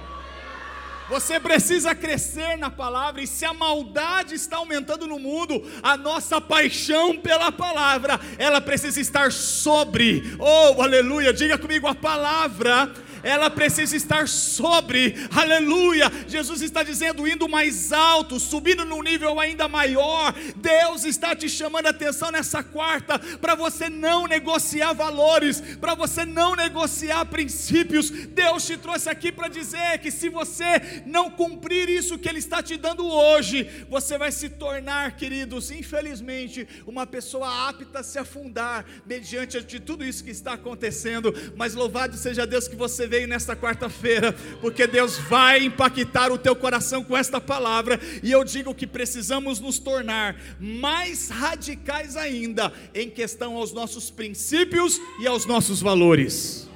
Você 1.10 1.40
precisa 1.40 1.92
crescer 1.92 2.56
na 2.56 2.70
palavra, 2.70 3.20
e 3.20 3.26
se 3.26 3.44
a 3.44 3.52
maldade 3.52 4.36
está 4.36 4.58
aumentando 4.58 5.08
no 5.08 5.18
mundo, 5.18 5.60
a 5.82 5.96
nossa 5.96 6.40
paixão 6.40 7.18
pela 7.18 7.50
palavra, 7.50 8.20
ela 8.38 8.60
precisa 8.60 9.00
estar 9.00 9.32
sobre, 9.32 10.22
oh 10.38 10.80
aleluia, 10.80 11.32
diga 11.32 11.58
comigo, 11.58 11.88
a 11.88 11.96
palavra 11.96 12.92
ela 13.22 13.50
precisa 13.50 13.96
estar 13.96 14.28
sobre, 14.28 15.14
aleluia. 15.34 16.10
Jesus 16.26 16.62
está 16.62 16.82
dizendo, 16.82 17.26
indo 17.26 17.48
mais 17.48 17.92
alto, 17.92 18.38
subindo 18.40 18.84
num 18.84 19.02
nível 19.02 19.38
ainda 19.38 19.68
maior. 19.68 20.34
Deus 20.56 21.04
está 21.04 21.34
te 21.34 21.48
chamando 21.48 21.86
a 21.86 21.90
atenção 21.90 22.30
nessa 22.30 22.62
quarta, 22.62 23.18
para 23.18 23.54
você 23.54 23.88
não 23.88 24.26
negociar 24.26 24.92
valores, 24.92 25.60
para 25.80 25.94
você 25.94 26.24
não 26.24 26.54
negociar 26.54 27.24
princípios. 27.26 28.10
Deus 28.10 28.66
te 28.66 28.76
trouxe 28.76 29.08
aqui 29.08 29.30
para 29.32 29.48
dizer 29.48 29.98
que 29.98 30.10
se 30.10 30.28
você 30.28 31.02
não 31.06 31.30
cumprir 31.30 31.88
isso 31.88 32.18
que 32.18 32.28
Ele 32.28 32.38
está 32.38 32.62
te 32.62 32.76
dando 32.76 33.06
hoje, 33.06 33.68
você 33.88 34.16
vai 34.16 34.32
se 34.32 34.48
tornar, 34.48 35.16
queridos, 35.16 35.70
infelizmente, 35.70 36.66
uma 36.86 37.06
pessoa 37.06 37.68
apta 37.68 38.00
a 38.00 38.02
se 38.02 38.18
afundar 38.18 38.84
mediante 39.06 39.60
de 39.62 39.80
tudo 39.80 40.04
isso 40.04 40.24
que 40.24 40.30
está 40.30 40.54
acontecendo. 40.54 41.34
Mas 41.56 41.74
louvado 41.74 42.16
seja 42.16 42.46
Deus 42.46 42.68
que 42.68 42.76
você 42.76 43.06
veio 43.10 43.26
nesta 43.26 43.56
quarta-feira, 43.56 44.32
porque 44.60 44.86
Deus 44.86 45.18
vai 45.18 45.64
impactar 45.64 46.30
o 46.30 46.38
teu 46.38 46.54
coração 46.54 47.02
com 47.02 47.16
esta 47.16 47.40
palavra, 47.40 47.98
e 48.22 48.30
eu 48.30 48.44
digo 48.44 48.72
que 48.72 48.86
precisamos 48.86 49.58
nos 49.58 49.80
tornar 49.80 50.40
mais 50.60 51.28
radicais 51.28 52.16
ainda 52.16 52.72
em 52.94 53.10
questão 53.10 53.56
aos 53.56 53.72
nossos 53.72 54.10
princípios 54.10 55.00
e 55.18 55.26
aos 55.26 55.44
nossos 55.44 55.82
valores. 55.82 56.68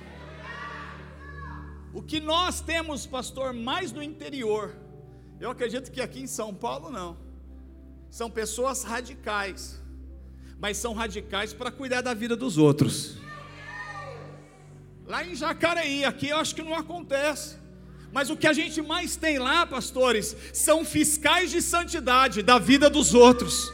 O 1.92 2.02
que 2.02 2.18
nós 2.18 2.60
temos, 2.60 3.06
pastor, 3.06 3.52
mais 3.52 3.92
no 3.92 4.02
interior, 4.02 4.74
eu 5.40 5.50
acredito 5.50 5.92
que 5.92 6.00
aqui 6.00 6.20
em 6.20 6.26
São 6.26 6.52
Paulo 6.52 6.90
não, 6.90 7.16
são 8.10 8.28
pessoas 8.28 8.82
radicais, 8.82 9.80
mas 10.58 10.76
são 10.76 10.94
radicais 10.94 11.52
para 11.52 11.70
cuidar 11.70 12.00
da 12.00 12.12
vida 12.12 12.34
dos 12.34 12.58
outros. 12.58 13.23
Lá 15.06 15.24
em 15.24 15.34
Jacareí, 15.34 16.04
aqui 16.04 16.28
eu 16.28 16.38
acho 16.38 16.54
que 16.54 16.62
não 16.62 16.74
acontece. 16.74 17.56
Mas 18.10 18.30
o 18.30 18.36
que 18.36 18.46
a 18.46 18.52
gente 18.52 18.80
mais 18.80 19.16
tem 19.16 19.38
lá, 19.38 19.66
pastores, 19.66 20.36
são 20.52 20.84
fiscais 20.84 21.50
de 21.50 21.60
santidade 21.60 22.42
da 22.42 22.58
vida 22.58 22.88
dos 22.88 23.12
outros. 23.12 23.72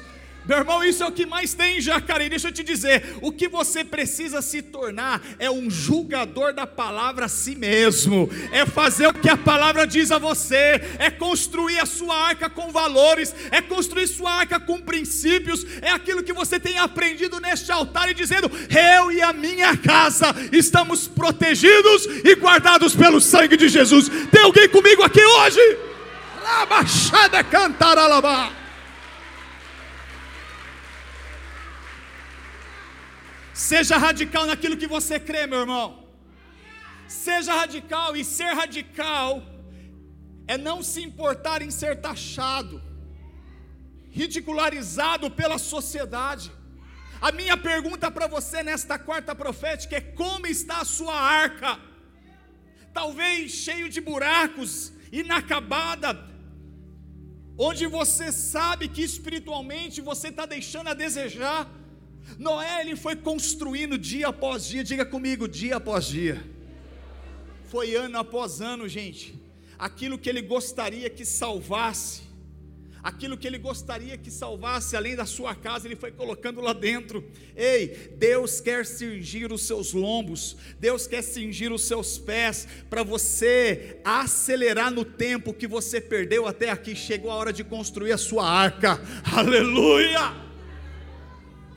Meu 0.51 0.59
irmão, 0.59 0.83
isso 0.83 1.05
é 1.05 1.07
o 1.07 1.13
que 1.13 1.25
mais 1.25 1.55
tem 1.55 1.79
em. 1.79 2.29
Deixa 2.29 2.49
eu 2.49 2.53
te 2.53 2.65
dizer: 2.65 3.19
o 3.23 3.31
que 3.31 3.47
você 3.47 3.85
precisa 3.85 4.43
se 4.43 4.61
tornar 4.61 5.23
é 5.39 5.49
um 5.49 5.71
julgador 5.71 6.53
da 6.53 6.67
palavra 6.67 7.27
a 7.27 7.29
si 7.29 7.55
mesmo, 7.55 8.29
é 8.51 8.67
fazer 8.67 9.07
o 9.07 9.15
que 9.15 9.29
a 9.29 9.37
palavra 9.37 9.87
diz 9.87 10.11
a 10.11 10.19
você, 10.19 10.83
é 10.99 11.09
construir 11.09 11.79
a 11.79 11.87
sua 11.87 12.17
arca 12.17 12.51
com 12.51 12.73
valores, 12.73 13.33
é 13.53 13.63
construir 13.63 14.09
sua 14.09 14.33
arca 14.33 14.59
com 14.59 14.81
princípios, 14.81 15.65
é 15.81 15.93
aquilo 15.93 16.21
que 16.21 16.33
você 16.33 16.59
tem 16.59 16.79
aprendido 16.79 17.39
neste 17.39 17.71
altar 17.71 18.11
e 18.11 18.15
dizendo: 18.15 18.51
eu 18.97 19.13
e 19.13 19.23
a 19.23 19.33
minha 19.33 19.77
casa 19.77 20.35
estamos 20.51 21.07
protegidos 21.07 22.07
e 22.25 22.35
guardados 22.35 22.97
pelo 22.97 23.21
sangue 23.21 23.57
de 23.57 23.69
Jesus. 23.69 24.11
Tem 24.33 24.43
alguém 24.43 24.69
comigo 24.69 25.05
aqui 25.05 25.25
hoje? 25.25 25.79
Rabachada 26.43 27.45
cantar 27.45 27.97
alabar. 27.97 28.60
Seja 33.69 33.99
radical 33.99 34.47
naquilo 34.47 34.77
que 34.81 34.87
você 34.87 35.21
crê, 35.21 35.47
meu 35.47 35.61
irmão. 35.61 35.87
Seja 37.07 37.53
radical, 37.53 38.17
e 38.17 38.25
ser 38.25 38.53
radical 38.61 39.43
é 40.53 40.57
não 40.57 40.79
se 40.83 41.01
importar 41.09 41.61
em 41.61 41.71
ser 41.71 42.01
taxado, 42.07 42.83
ridicularizado 44.11 45.31
pela 45.31 45.59
sociedade. 45.59 46.51
A 47.21 47.31
minha 47.31 47.57
pergunta 47.71 48.11
para 48.11 48.27
você 48.27 48.63
nesta 48.63 48.99
quarta 48.99 49.35
profética 49.35 49.95
é: 49.97 50.01
como 50.23 50.47
está 50.47 50.79
a 50.81 50.91
sua 50.97 51.15
arca? 51.15 51.79
Talvez 52.95 53.53
cheio 53.53 53.91
de 53.91 54.01
buracos, 54.01 54.73
inacabada, 55.13 56.13
onde 57.59 57.87
você 57.99 58.33
sabe 58.33 58.89
que 58.89 59.03
espiritualmente 59.03 60.01
você 60.01 60.29
está 60.29 60.47
deixando 60.47 60.89
a 60.89 60.95
desejar. 60.95 61.80
Noé 62.39 62.83
ele 62.83 62.97
foi 62.97 63.17
construindo 63.17 63.99
dia 63.99 64.29
após 64.29 64.67
dia, 64.67 64.85
diga 64.85 65.05
comigo, 65.05 65.49
dia 65.49 65.77
após 65.77 66.07
dia. 66.07 66.43
Foi 67.65 67.95
ano 67.95 68.19
após 68.19 68.61
ano, 68.61 68.89
gente. 68.89 69.35
Aquilo 69.79 70.19
que 70.19 70.29
ele 70.29 70.43
gostaria 70.43 71.09
que 71.09 71.25
salvasse, 71.25 72.23
aquilo 73.03 73.37
que 73.37 73.47
ele 73.47 73.59
gostaria 73.59 74.17
que 74.17 74.31
salvasse, 74.31 74.97
além 74.97 75.17
da 75.17 75.25
sua 75.25 75.55
casa, 75.55 75.87
ele 75.87 75.97
foi 75.97 76.11
colocando 76.11 76.61
lá 76.61 76.73
dentro. 76.73 77.25
Ei, 77.57 78.11
Deus 78.17 78.61
quer 78.61 78.85
cingir 78.85 79.53
os 79.53 79.63
seus 79.63 79.93
lombos, 79.93 80.57
Deus 80.79 81.07
quer 81.07 81.23
cingir 81.23 81.73
os 81.73 81.85
seus 81.85 82.19
pés, 82.19 82.67
para 82.91 83.03
você 83.03 84.01
acelerar 84.05 84.91
no 84.91 85.05
tempo 85.05 85.55
que 85.55 85.67
você 85.67 86.01
perdeu 86.01 86.47
até 86.47 86.71
aqui. 86.71 86.95
Chegou 86.95 87.31
a 87.31 87.37
hora 87.37 87.53
de 87.53 87.65
construir 87.65 88.13
a 88.13 88.19
sua 88.19 88.47
arca, 88.47 89.01
aleluia! 89.25 90.50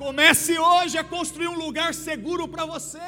Comece 0.04 0.60
hoje 0.60 0.98
a 0.98 1.04
construir 1.04 1.48
um 1.48 1.58
lugar 1.58 1.94
seguro 1.94 2.46
para 2.46 2.66
você. 2.66 3.00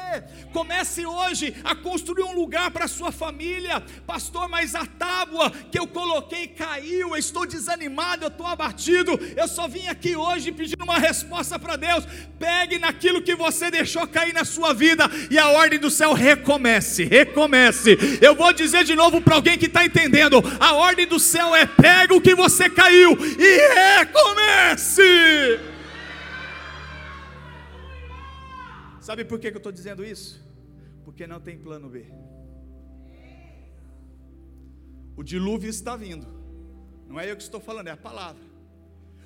Comece 0.50 1.04
hoje 1.04 1.54
a 1.62 1.74
construir 1.74 2.22
um 2.22 2.32
lugar 2.32 2.70
para 2.70 2.88
sua 2.88 3.12
família. 3.12 3.84
Pastor, 4.06 4.48
mas 4.48 4.74
a 4.74 4.86
tábua 4.86 5.50
que 5.70 5.78
eu 5.78 5.86
coloquei 5.86 6.46
caiu. 6.46 7.10
Eu 7.10 7.16
estou 7.16 7.46
desanimado, 7.46 8.24
eu 8.24 8.28
estou 8.28 8.46
abatido. 8.46 9.12
Eu 9.36 9.46
só 9.46 9.68
vim 9.68 9.86
aqui 9.88 10.16
hoje 10.16 10.50
pedindo 10.50 10.84
uma 10.84 10.98
resposta 10.98 11.58
para 11.58 11.76
Deus. 11.76 12.06
Pegue 12.38 12.78
naquilo 12.78 13.20
que 13.20 13.34
você 13.34 13.70
deixou 13.70 14.06
cair 14.06 14.32
na 14.32 14.46
sua 14.46 14.72
vida 14.72 15.04
e 15.30 15.38
a 15.38 15.50
ordem 15.50 15.78
do 15.78 15.90
céu 15.90 16.14
recomece. 16.14 17.04
Recomece. 17.04 17.98
Eu 18.22 18.34
vou 18.34 18.54
dizer 18.54 18.84
de 18.84 18.94
novo 18.94 19.20
para 19.20 19.34
alguém 19.34 19.58
que 19.58 19.66
está 19.66 19.84
entendendo: 19.84 20.42
a 20.58 20.72
ordem 20.72 21.06
do 21.06 21.20
céu 21.20 21.54
é 21.54 21.66
pega 21.66 22.14
o 22.14 22.22
que 22.22 22.34
você 22.34 22.70
caiu 22.70 23.18
e 23.38 23.98
recomece. 23.98 25.65
Sabe 29.06 29.24
por 29.24 29.38
que, 29.38 29.46
eu 29.46 29.56
estou 29.58 29.70
dizendo 29.70 30.04
isso? 30.04 30.44
Porque 31.04 31.28
não 31.28 31.40
tem 31.40 31.56
plano 31.56 31.88
B. 31.88 32.06
O 35.16 35.22
dilúvio 35.22 35.70
está 35.70 35.94
vindo. 35.94 36.26
Não 37.06 37.20
é 37.20 37.30
eu 37.30 37.36
que 37.36 37.44
estou 37.44 37.60
falando, 37.60 37.86
é 37.86 37.92
a 37.92 37.96
palavra. 37.96 38.42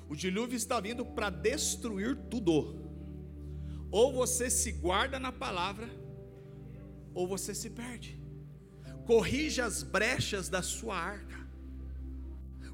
O 0.07 0.15
dilúvio 0.15 0.55
está 0.55 0.79
vindo 0.79 1.03
para 1.03 1.31
destruir 1.31 2.15
tudo. 2.29 2.55
Ou 3.89 4.13
você 4.13 4.51
se 4.51 4.71
guarda 4.71 5.17
na 5.17 5.31
palavra, 5.31 5.89
ou 7.15 7.27
você 7.27 7.55
se 7.55 7.71
perde. 7.71 8.21
Corrija 9.07 9.65
as 9.65 9.81
brechas 9.81 10.47
da 10.47 10.61
sua 10.61 10.95
arca. 10.95 11.39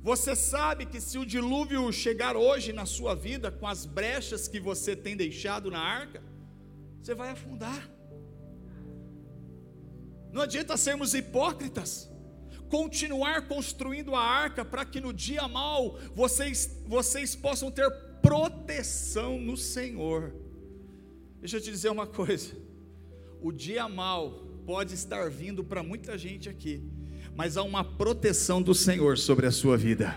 Você 0.03 0.35
sabe 0.35 0.85
que 0.85 0.99
se 0.99 1.17
o 1.17 1.25
dilúvio 1.25 1.89
chegar 1.93 2.35
hoje 2.35 2.73
na 2.73 2.85
sua 2.85 3.15
vida, 3.15 3.49
com 3.49 3.65
as 3.65 3.85
brechas 3.85 4.45
que 4.45 4.59
você 4.59 4.93
tem 4.93 5.15
deixado 5.15 5.71
na 5.71 5.79
arca, 5.79 6.21
você 7.07 7.15
vai 7.15 7.29
afundar. 7.29 7.89
Não 10.29 10.41
adianta 10.41 10.75
sermos 10.75 11.13
hipócritas, 11.13 12.11
continuar 12.67 13.47
construindo 13.47 14.13
a 14.13 14.19
arca 14.19 14.65
para 14.65 14.83
que 14.83 14.99
no 14.99 15.13
dia 15.13 15.47
mal 15.47 15.97
vocês, 16.13 16.83
vocês 16.85 17.33
possam 17.33 17.71
ter 17.71 17.89
proteção 18.21 19.39
no 19.39 19.55
Senhor. 19.55 20.35
Deixa 21.39 21.55
eu 21.55 21.61
te 21.61 21.71
dizer 21.71 21.89
uma 21.89 22.05
coisa: 22.05 22.57
o 23.41 23.53
dia 23.53 23.87
mal 23.87 24.45
pode 24.65 24.93
estar 24.93 25.29
vindo 25.29 25.63
para 25.63 25.81
muita 25.81 26.17
gente 26.17 26.49
aqui, 26.49 26.83
mas 27.33 27.55
há 27.55 27.63
uma 27.63 27.85
proteção 27.85 28.61
do 28.61 28.75
Senhor 28.75 29.17
sobre 29.17 29.45
a 29.47 29.51
sua 29.51 29.77
vida 29.77 30.13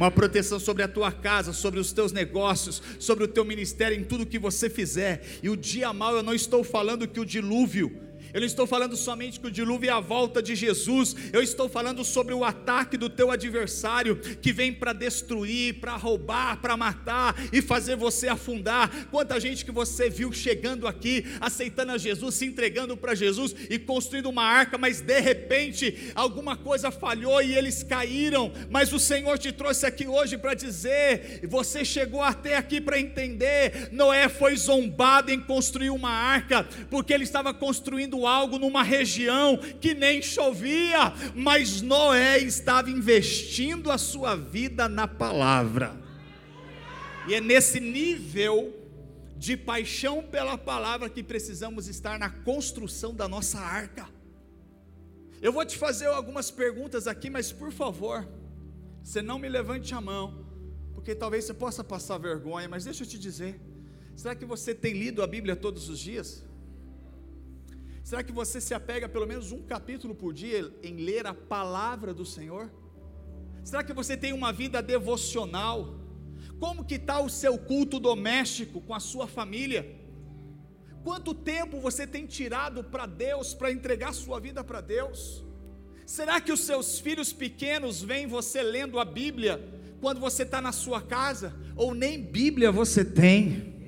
uma 0.00 0.10
proteção 0.10 0.58
sobre 0.58 0.82
a 0.82 0.88
tua 0.88 1.12
casa, 1.12 1.52
sobre 1.52 1.78
os 1.78 1.92
teus 1.92 2.10
negócios, 2.10 2.82
sobre 2.98 3.24
o 3.24 3.28
teu 3.28 3.44
ministério, 3.44 3.98
em 3.98 4.02
tudo 4.02 4.24
que 4.24 4.38
você 4.38 4.70
fizer. 4.70 5.22
E 5.42 5.50
o 5.50 5.56
dia 5.56 5.92
mal, 5.92 6.16
eu 6.16 6.22
não 6.22 6.32
estou 6.32 6.64
falando 6.64 7.06
que 7.06 7.20
o 7.20 7.24
dilúvio 7.24 8.09
eu 8.32 8.40
não 8.40 8.46
estou 8.46 8.66
falando 8.66 8.96
somente 8.96 9.40
que 9.40 9.46
o 9.46 9.50
dilúvio 9.50 9.90
é 9.90 9.92
a 9.92 10.00
volta 10.00 10.42
de 10.42 10.54
Jesus, 10.54 11.16
eu 11.32 11.42
estou 11.42 11.68
falando 11.68 12.04
sobre 12.04 12.34
o 12.34 12.44
ataque 12.44 12.96
do 12.96 13.08
teu 13.08 13.30
adversário 13.30 14.16
que 14.16 14.52
vem 14.52 14.72
para 14.72 14.92
destruir, 14.92 15.80
para 15.80 15.96
roubar, 15.96 16.60
para 16.60 16.76
matar 16.76 17.34
e 17.52 17.60
fazer 17.60 17.96
você 17.96 18.28
afundar. 18.28 19.08
Quanta 19.10 19.40
gente 19.40 19.64
que 19.64 19.72
você 19.72 20.08
viu 20.08 20.32
chegando 20.32 20.86
aqui, 20.86 21.24
aceitando 21.40 21.92
a 21.92 21.98
Jesus, 21.98 22.34
se 22.34 22.46
entregando 22.46 22.96
para 22.96 23.14
Jesus 23.14 23.54
e 23.68 23.78
construindo 23.78 24.28
uma 24.28 24.44
arca, 24.44 24.78
mas 24.78 25.00
de 25.00 25.20
repente 25.20 26.12
alguma 26.14 26.56
coisa 26.56 26.90
falhou 26.90 27.42
e 27.42 27.54
eles 27.54 27.82
caíram. 27.82 28.52
Mas 28.70 28.92
o 28.92 28.98
Senhor 28.98 29.38
te 29.38 29.52
trouxe 29.52 29.86
aqui 29.86 30.06
hoje 30.06 30.38
para 30.38 30.54
dizer: 30.54 31.40
você 31.48 31.84
chegou 31.84 32.22
até 32.22 32.56
aqui 32.56 32.80
para 32.80 33.00
entender. 33.00 33.88
Noé 33.92 34.28
foi 34.28 34.56
zombado 34.56 35.30
em 35.30 35.40
construir 35.40 35.90
uma 35.90 36.10
arca, 36.10 36.66
porque 36.88 37.12
ele 37.12 37.24
estava 37.24 37.52
construindo 37.52 38.19
algo 38.26 38.58
numa 38.58 38.82
região 38.82 39.56
que 39.80 39.94
nem 39.94 40.20
chovia, 40.22 41.12
mas 41.34 41.80
Noé 41.80 42.38
estava 42.38 42.90
investindo 42.90 43.90
a 43.90 43.98
sua 43.98 44.34
vida 44.36 44.88
na 44.88 45.06
palavra. 45.06 45.98
E 47.28 47.34
é 47.34 47.40
nesse 47.40 47.80
nível 47.80 48.74
de 49.36 49.56
paixão 49.56 50.22
pela 50.22 50.58
palavra 50.58 51.08
que 51.08 51.22
precisamos 51.22 51.88
estar 51.88 52.18
na 52.18 52.28
construção 52.28 53.14
da 53.14 53.26
nossa 53.26 53.58
arca. 53.58 54.08
Eu 55.40 55.52
vou 55.52 55.64
te 55.64 55.78
fazer 55.78 56.06
algumas 56.06 56.50
perguntas 56.50 57.06
aqui, 57.06 57.30
mas 57.30 57.50
por 57.50 57.72
favor, 57.72 58.28
você 59.02 59.22
não 59.22 59.38
me 59.38 59.48
levante 59.48 59.94
a 59.94 60.00
mão, 60.00 60.44
porque 60.92 61.14
talvez 61.14 61.44
você 61.44 61.54
possa 61.54 61.82
passar 61.82 62.18
vergonha, 62.18 62.68
mas 62.68 62.84
deixa 62.84 63.02
eu 63.02 63.06
te 63.06 63.18
dizer: 63.18 63.58
será 64.14 64.34
que 64.34 64.44
você 64.44 64.74
tem 64.74 64.92
lido 64.92 65.22
a 65.22 65.26
Bíblia 65.26 65.56
todos 65.56 65.88
os 65.88 65.98
dias? 65.98 66.44
Será 68.10 68.24
que 68.24 68.32
você 68.32 68.60
se 68.60 68.74
apega 68.74 69.08
pelo 69.08 69.24
menos 69.24 69.52
um 69.52 69.62
capítulo 69.62 70.16
por 70.16 70.34
dia 70.34 70.68
em 70.82 70.96
ler 70.96 71.28
a 71.28 71.32
palavra 71.32 72.12
do 72.12 72.26
Senhor? 72.26 72.68
Será 73.62 73.84
que 73.84 73.92
você 73.92 74.16
tem 74.16 74.32
uma 74.32 74.52
vida 74.52 74.82
devocional? 74.82 75.94
Como 76.58 76.84
que 76.84 76.96
está 76.96 77.20
o 77.20 77.30
seu 77.30 77.56
culto 77.56 78.00
doméstico 78.00 78.80
com 78.80 78.92
a 78.92 78.98
sua 78.98 79.28
família? 79.28 79.96
Quanto 81.04 81.32
tempo 81.32 81.78
você 81.78 82.04
tem 82.04 82.26
tirado 82.26 82.82
para 82.82 83.06
Deus, 83.06 83.54
para 83.54 83.70
entregar 83.70 84.12
sua 84.12 84.40
vida 84.40 84.64
para 84.64 84.80
Deus? 84.80 85.44
Será 86.04 86.40
que 86.40 86.50
os 86.50 86.62
seus 86.62 86.98
filhos 86.98 87.32
pequenos 87.32 88.02
veem 88.02 88.26
você 88.26 88.60
lendo 88.60 88.98
a 88.98 89.04
Bíblia 89.04 89.62
quando 90.00 90.18
você 90.18 90.42
está 90.42 90.60
na 90.60 90.72
sua 90.72 91.00
casa? 91.00 91.54
Ou 91.76 91.94
nem 91.94 92.20
Bíblia 92.20 92.72
você 92.72 93.04
tem? 93.04 93.79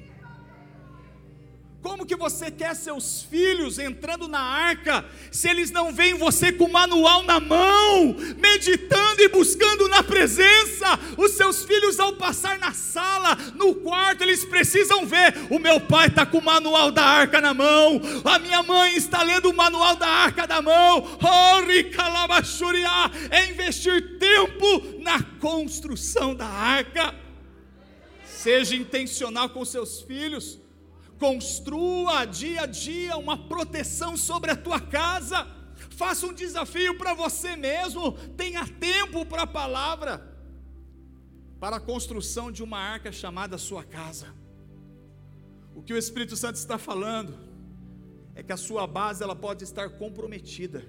Como 1.82 2.06
que 2.06 2.14
você 2.14 2.48
quer 2.48 2.76
seus 2.76 3.24
filhos 3.24 3.76
entrando 3.76 4.28
na 4.28 4.38
arca, 4.38 5.04
se 5.32 5.48
eles 5.48 5.72
não 5.72 5.92
veem 5.92 6.14
você 6.14 6.52
com 6.52 6.66
o 6.66 6.72
manual 6.72 7.24
na 7.24 7.40
mão, 7.40 8.14
meditando 8.38 9.20
e 9.20 9.26
buscando 9.26 9.88
na 9.88 10.00
presença? 10.00 10.86
Os 11.18 11.32
seus 11.32 11.64
filhos, 11.64 11.98
ao 11.98 12.12
passar 12.12 12.56
na 12.60 12.72
sala, 12.72 13.34
no 13.56 13.74
quarto, 13.74 14.22
eles 14.22 14.44
precisam 14.44 15.04
ver: 15.04 15.34
o 15.50 15.58
meu 15.58 15.80
pai 15.80 16.06
está 16.06 16.24
com 16.24 16.38
o 16.38 16.44
manual 16.44 16.92
da 16.92 17.02
arca 17.02 17.40
na 17.40 17.52
mão, 17.52 18.00
a 18.24 18.38
minha 18.38 18.62
mãe 18.62 18.94
está 18.94 19.24
lendo 19.24 19.50
o 19.50 19.56
manual 19.56 19.96
da 19.96 20.06
arca 20.06 20.46
na 20.46 20.62
mão. 20.62 21.18
É 23.28 23.50
investir 23.50 24.18
tempo 24.18 25.00
na 25.00 25.20
construção 25.40 26.32
da 26.32 26.46
arca. 26.46 27.12
Seja 28.24 28.76
intencional 28.76 29.48
com 29.48 29.64
seus 29.64 30.00
filhos 30.02 30.61
Construa 31.22 32.24
dia 32.24 32.62
a 32.62 32.66
dia 32.66 33.16
uma 33.16 33.38
proteção 33.46 34.16
sobre 34.16 34.50
a 34.50 34.56
tua 34.56 34.80
casa. 34.80 35.46
Faça 35.90 36.26
um 36.26 36.32
desafio 36.32 36.98
para 36.98 37.14
você 37.14 37.54
mesmo. 37.54 38.10
Tenha 38.36 38.66
tempo 38.66 39.24
para 39.24 39.42
a 39.42 39.46
palavra. 39.46 40.20
Para 41.60 41.76
a 41.76 41.80
construção 41.80 42.50
de 42.50 42.60
uma 42.60 42.76
arca 42.76 43.12
chamada 43.12 43.56
sua 43.56 43.84
casa. 43.84 44.34
O 45.76 45.80
que 45.80 45.94
o 45.94 45.96
Espírito 45.96 46.34
Santo 46.34 46.56
está 46.56 46.76
falando 46.76 47.38
é 48.34 48.42
que 48.42 48.52
a 48.52 48.56
sua 48.56 48.84
base 48.84 49.22
ela 49.22 49.36
pode 49.36 49.62
estar 49.62 49.90
comprometida. 49.90 50.84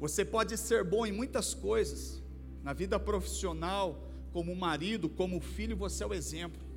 Você 0.00 0.24
pode 0.24 0.56
ser 0.56 0.82
bom 0.82 1.04
em 1.04 1.12
muitas 1.12 1.52
coisas, 1.52 2.22
na 2.62 2.72
vida 2.72 2.98
profissional, 2.98 4.08
como 4.32 4.56
marido, 4.56 5.10
como 5.10 5.42
filho, 5.42 5.76
você 5.76 6.04
é 6.04 6.06
o 6.06 6.14
exemplo 6.14 6.67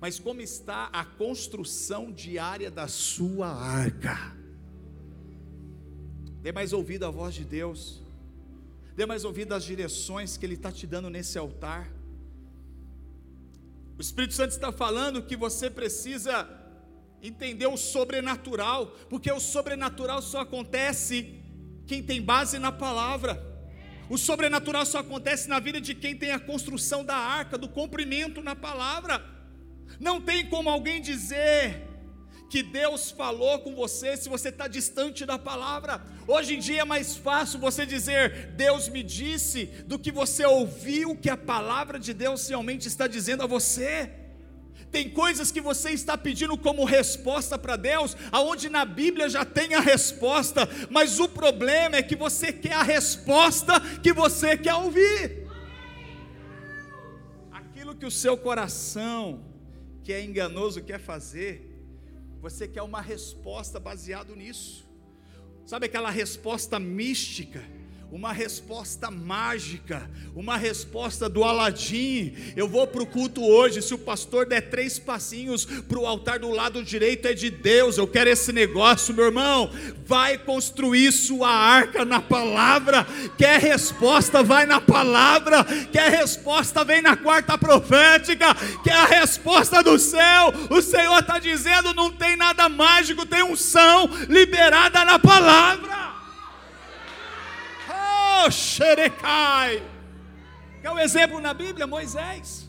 mas 0.00 0.18
como 0.18 0.40
está 0.40 0.86
a 0.92 1.04
construção 1.04 2.12
diária 2.12 2.70
da 2.70 2.88
sua 2.88 3.48
arca. 3.48 4.36
Dê 6.40 6.50
mais 6.50 6.72
ouvido 6.72 7.06
à 7.06 7.10
voz 7.10 7.34
de 7.34 7.44
Deus, 7.44 8.02
dê 8.96 9.06
mais 9.06 9.24
ouvido 9.24 9.54
às 9.54 9.64
direções 9.64 10.36
que 10.36 10.44
Ele 10.44 10.54
está 10.54 10.72
te 10.72 10.86
dando 10.86 11.08
nesse 11.08 11.38
altar. 11.38 11.90
O 13.96 14.00
Espírito 14.00 14.34
Santo 14.34 14.50
está 14.50 14.72
falando 14.72 15.22
que 15.22 15.36
você 15.36 15.70
precisa 15.70 16.48
entender 17.22 17.66
o 17.66 17.76
sobrenatural, 17.76 18.88
porque 19.08 19.30
o 19.30 19.38
sobrenatural 19.38 20.20
só 20.20 20.40
acontece 20.40 21.40
quem 21.86 22.02
tem 22.02 22.20
base 22.20 22.58
na 22.58 22.72
palavra. 22.72 23.40
O 24.10 24.18
sobrenatural 24.18 24.84
só 24.84 24.98
acontece 24.98 25.48
na 25.48 25.60
vida 25.60 25.80
de 25.80 25.94
quem 25.94 26.16
tem 26.16 26.32
a 26.32 26.40
construção 26.40 27.04
da 27.04 27.16
arca, 27.16 27.56
do 27.56 27.68
cumprimento 27.68 28.42
na 28.42 28.56
palavra. 28.56 29.24
Não 29.98 30.20
tem 30.20 30.46
como 30.46 30.68
alguém 30.68 31.00
dizer 31.00 31.92
que 32.52 32.62
Deus 32.62 33.10
falou 33.10 33.60
com 33.60 33.74
você 33.74 34.14
se 34.14 34.28
você 34.28 34.50
está 34.50 34.68
distante 34.68 35.24
da 35.24 35.38
palavra. 35.38 36.02
Hoje 36.28 36.56
em 36.56 36.58
dia 36.58 36.82
é 36.82 36.84
mais 36.84 37.16
fácil 37.16 37.58
você 37.58 37.86
dizer 37.86 38.48
Deus 38.48 38.90
me 38.90 39.02
disse 39.02 39.64
do 39.86 39.98
que 39.98 40.12
você 40.12 40.44
ouvir 40.44 41.06
o 41.06 41.16
que 41.16 41.30
a 41.30 41.36
palavra 41.36 41.98
de 41.98 42.12
Deus 42.12 42.46
realmente 42.46 42.86
está 42.86 43.06
dizendo 43.06 43.42
a 43.42 43.46
você. 43.46 44.10
Tem 44.90 45.08
coisas 45.08 45.50
que 45.50 45.62
você 45.62 45.92
está 45.92 46.18
pedindo 46.18 46.54
como 46.58 46.84
resposta 46.84 47.56
para 47.56 47.76
Deus, 47.76 48.14
aonde 48.30 48.68
na 48.68 48.84
Bíblia 48.84 49.30
já 49.30 49.42
tem 49.42 49.72
a 49.72 49.80
resposta, 49.80 50.68
mas 50.90 51.18
o 51.18 51.26
problema 51.26 51.96
é 51.96 52.02
que 52.02 52.14
você 52.14 52.52
quer 52.52 52.74
a 52.74 52.82
resposta 52.82 53.80
que 54.02 54.12
você 54.12 54.58
quer 54.58 54.74
ouvir. 54.74 55.48
Aquilo 57.50 57.94
que 57.94 58.04
o 58.04 58.10
seu 58.10 58.36
coração, 58.36 59.51
que 60.02 60.12
é 60.12 60.22
enganoso, 60.22 60.82
quer 60.82 60.98
fazer, 60.98 61.68
você 62.40 62.66
quer 62.66 62.82
uma 62.82 63.00
resposta 63.00 63.78
baseado 63.78 64.34
nisso. 64.34 64.88
Sabe 65.64 65.86
aquela 65.86 66.10
resposta 66.10 66.78
mística? 66.78 67.62
Uma 68.12 68.30
resposta 68.30 69.10
mágica, 69.10 70.06
uma 70.34 70.58
resposta 70.58 71.30
do 71.30 71.42
Aladim. 71.42 72.36
Eu 72.54 72.68
vou 72.68 72.86
para 72.86 73.02
o 73.02 73.06
culto 73.06 73.42
hoje. 73.42 73.80
Se 73.80 73.94
o 73.94 73.98
pastor 73.98 74.44
der 74.44 74.68
três 74.68 74.98
passinhos 74.98 75.64
para 75.64 75.98
o 75.98 76.06
altar 76.06 76.38
do 76.38 76.50
lado 76.50 76.84
direito, 76.84 77.26
é 77.26 77.32
de 77.32 77.48
Deus. 77.48 77.96
Eu 77.96 78.06
quero 78.06 78.28
esse 78.28 78.52
negócio, 78.52 79.14
meu 79.14 79.24
irmão. 79.24 79.70
Vai 80.04 80.36
construir 80.36 81.10
sua 81.10 81.48
arca 81.48 82.04
na 82.04 82.20
palavra. 82.20 83.06
Quer 83.38 83.58
resposta, 83.58 84.42
vai 84.42 84.66
na 84.66 84.78
palavra. 84.78 85.64
Quer 85.90 86.10
resposta, 86.10 86.84
vem 86.84 87.00
na 87.00 87.16
quarta 87.16 87.56
profética. 87.56 88.54
Quer 88.84 88.92
a 88.92 89.06
resposta 89.06 89.82
do 89.82 89.98
céu. 89.98 90.52
O 90.68 90.82
Senhor 90.82 91.18
está 91.18 91.38
dizendo: 91.38 91.94
não 91.94 92.12
tem 92.12 92.36
nada 92.36 92.68
mágico, 92.68 93.24
tem 93.24 93.42
unção 93.42 94.06
liberada 94.28 95.02
na 95.02 95.18
palavra. 95.18 96.01
Xerecai. 98.50 99.82
Quer 100.80 100.90
um 100.90 100.98
exemplo 100.98 101.40
na 101.40 101.54
Bíblia? 101.54 101.86
Moisés. 101.86 102.68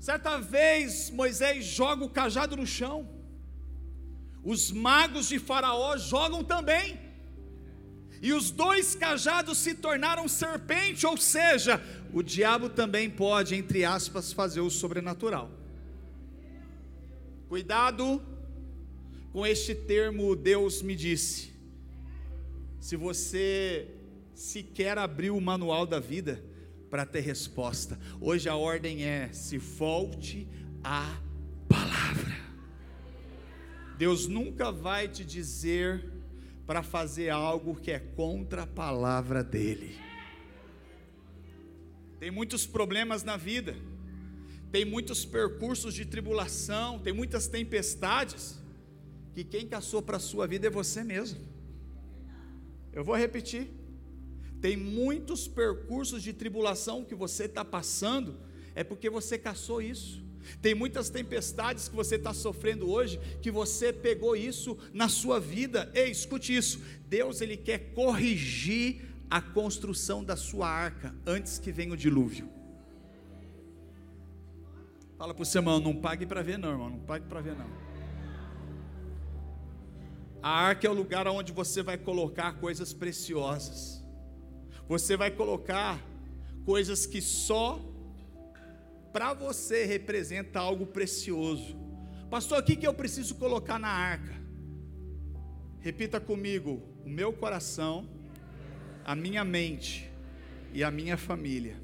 Certa 0.00 0.38
vez 0.38 1.10
Moisés 1.10 1.64
joga 1.64 2.04
o 2.04 2.10
cajado 2.10 2.56
no 2.56 2.66
chão. 2.66 3.08
Os 4.42 4.72
magos 4.72 5.28
de 5.28 5.38
Faraó 5.38 5.96
jogam 5.96 6.42
também. 6.42 6.98
E 8.20 8.32
os 8.32 8.50
dois 8.50 8.94
cajados 8.94 9.58
se 9.58 9.74
tornaram 9.74 10.28
serpente, 10.28 11.04
ou 11.06 11.16
seja, 11.16 11.80
o 12.12 12.22
diabo 12.22 12.68
também 12.68 13.10
pode, 13.10 13.54
entre 13.54 13.84
aspas, 13.84 14.32
fazer 14.32 14.60
o 14.60 14.70
sobrenatural. 14.70 15.50
Cuidado 17.48 18.22
com 19.32 19.46
este 19.46 19.74
termo, 19.74 20.36
Deus 20.36 20.82
me 20.82 20.94
disse. 20.94 21.52
Se 22.80 22.96
você 22.96 23.88
sequer 24.34 24.98
abriu 24.98 25.36
o 25.36 25.40
manual 25.40 25.86
da 25.86 26.00
vida 26.00 26.42
para 26.90 27.06
ter 27.06 27.20
resposta. 27.20 27.98
Hoje 28.20 28.48
a 28.48 28.56
ordem 28.56 29.04
é: 29.04 29.32
se 29.32 29.58
volte 29.58 30.48
à 30.84 31.20
palavra. 31.68 32.36
Deus 33.96 34.26
nunca 34.26 34.70
vai 34.70 35.08
te 35.08 35.24
dizer 35.24 36.10
para 36.66 36.82
fazer 36.82 37.30
algo 37.30 37.74
que 37.74 37.90
é 37.90 37.98
contra 37.98 38.62
a 38.62 38.66
palavra 38.66 39.42
dele. 39.42 39.96
Tem 42.18 42.30
muitos 42.30 42.66
problemas 42.66 43.22
na 43.22 43.36
vida, 43.36 43.74
tem 44.70 44.84
muitos 44.84 45.24
percursos 45.24 45.94
de 45.94 46.04
tribulação, 46.04 46.98
tem 46.98 47.12
muitas 47.12 47.46
tempestades, 47.48 48.60
que 49.34 49.44
quem 49.44 49.66
caçou 49.66 50.00
para 50.02 50.18
a 50.18 50.20
sua 50.20 50.46
vida 50.46 50.66
é 50.66 50.70
você 50.70 51.02
mesmo. 51.02 51.40
Eu 52.92 53.02
vou 53.02 53.16
repetir. 53.16 53.81
Tem 54.62 54.76
muitos 54.76 55.48
percursos 55.48 56.22
de 56.22 56.32
tribulação 56.32 57.04
que 57.04 57.16
você 57.16 57.46
está 57.46 57.64
passando, 57.64 58.38
é 58.76 58.84
porque 58.84 59.10
você 59.10 59.36
caçou 59.36 59.82
isso. 59.82 60.22
Tem 60.60 60.72
muitas 60.72 61.10
tempestades 61.10 61.88
que 61.88 61.96
você 61.96 62.14
está 62.14 62.32
sofrendo 62.32 62.88
hoje, 62.88 63.18
que 63.40 63.50
você 63.50 63.92
pegou 63.92 64.36
isso 64.36 64.78
na 64.92 65.08
sua 65.08 65.40
vida. 65.40 65.90
Ei, 65.92 66.12
escute 66.12 66.54
isso: 66.54 66.80
Deus 67.08 67.40
ele 67.40 67.56
quer 67.56 67.92
corrigir 67.92 69.02
a 69.28 69.40
construção 69.40 70.22
da 70.22 70.36
sua 70.36 70.68
arca 70.68 71.12
antes 71.26 71.58
que 71.58 71.72
venha 71.72 71.94
o 71.94 71.96
dilúvio. 71.96 72.48
Fala 75.18 75.34
para 75.34 75.42
o 75.42 75.46
seu 75.46 75.60
irmão, 75.60 75.80
não 75.80 75.96
pague 75.96 76.24
para 76.24 76.40
ver, 76.40 76.56
não, 76.56 76.70
irmão, 76.70 76.90
não 76.90 77.00
pague 77.00 77.26
para 77.26 77.40
ver, 77.40 77.56
não. 77.56 77.70
A 80.40 80.50
arca 80.50 80.86
é 80.86 80.90
o 80.90 80.94
lugar 80.94 81.26
onde 81.26 81.52
você 81.52 81.82
vai 81.82 81.98
colocar 81.98 82.52
coisas 82.54 82.92
preciosas. 82.92 84.01
Você 84.92 85.16
vai 85.16 85.30
colocar 85.30 85.98
coisas 86.66 87.06
que 87.06 87.22
só 87.22 87.80
para 89.10 89.32
você 89.32 89.86
representa 89.86 90.60
algo 90.60 90.84
precioso. 90.84 91.74
Pastor, 92.28 92.58
o 92.58 92.62
que, 92.62 92.76
que 92.76 92.86
eu 92.86 92.92
preciso 92.92 93.36
colocar 93.36 93.78
na 93.78 93.88
arca? 93.88 94.34
Repita 95.80 96.20
comigo: 96.20 96.82
o 97.06 97.08
meu 97.08 97.32
coração, 97.32 98.06
a 99.02 99.14
minha 99.14 99.42
mente 99.42 100.10
e 100.74 100.84
a 100.84 100.90
minha 100.90 101.16
família. 101.16 101.80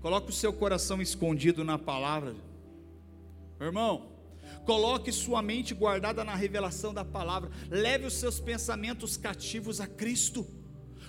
Coloque 0.00 0.30
o 0.30 0.34
seu 0.34 0.54
coração 0.54 1.02
escondido 1.02 1.62
na 1.64 1.78
palavra. 1.78 2.34
Meu 3.58 3.68
irmão, 3.68 4.10
coloque 4.64 5.12
sua 5.12 5.42
mente 5.42 5.74
guardada 5.74 6.24
na 6.24 6.34
revelação 6.34 6.94
da 6.94 7.04
palavra. 7.04 7.50
Leve 7.68 8.06
os 8.06 8.14
seus 8.14 8.40
pensamentos 8.40 9.18
cativos 9.18 9.82
a 9.82 9.86
Cristo. 9.86 10.59